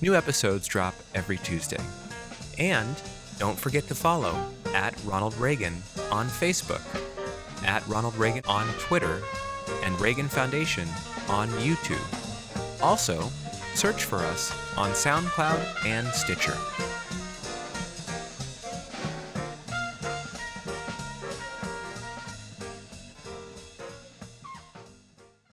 New 0.03 0.15
episodes 0.15 0.67
drop 0.67 0.95
every 1.15 1.37
Tuesday. 1.37 1.79
And 2.59 2.93
don't 3.39 3.57
forget 3.57 3.87
to 3.87 3.95
follow 3.95 4.35
at 4.73 4.93
Ronald 5.05 5.33
Reagan 5.37 5.81
on 6.11 6.27
Facebook, 6.27 6.81
at 7.65 7.87
Ronald 7.87 8.13
Reagan 8.17 8.43
on 8.45 8.67
Twitter, 8.79 9.21
and 9.85 9.97
Reagan 10.01 10.27
Foundation 10.27 10.89
on 11.29 11.47
YouTube. 11.51 12.03
Also, 12.83 13.29
search 13.75 14.03
for 14.03 14.17
us 14.17 14.51
on 14.77 14.91
SoundCloud 14.91 15.85
and 15.85 16.05
Stitcher. 16.09 16.57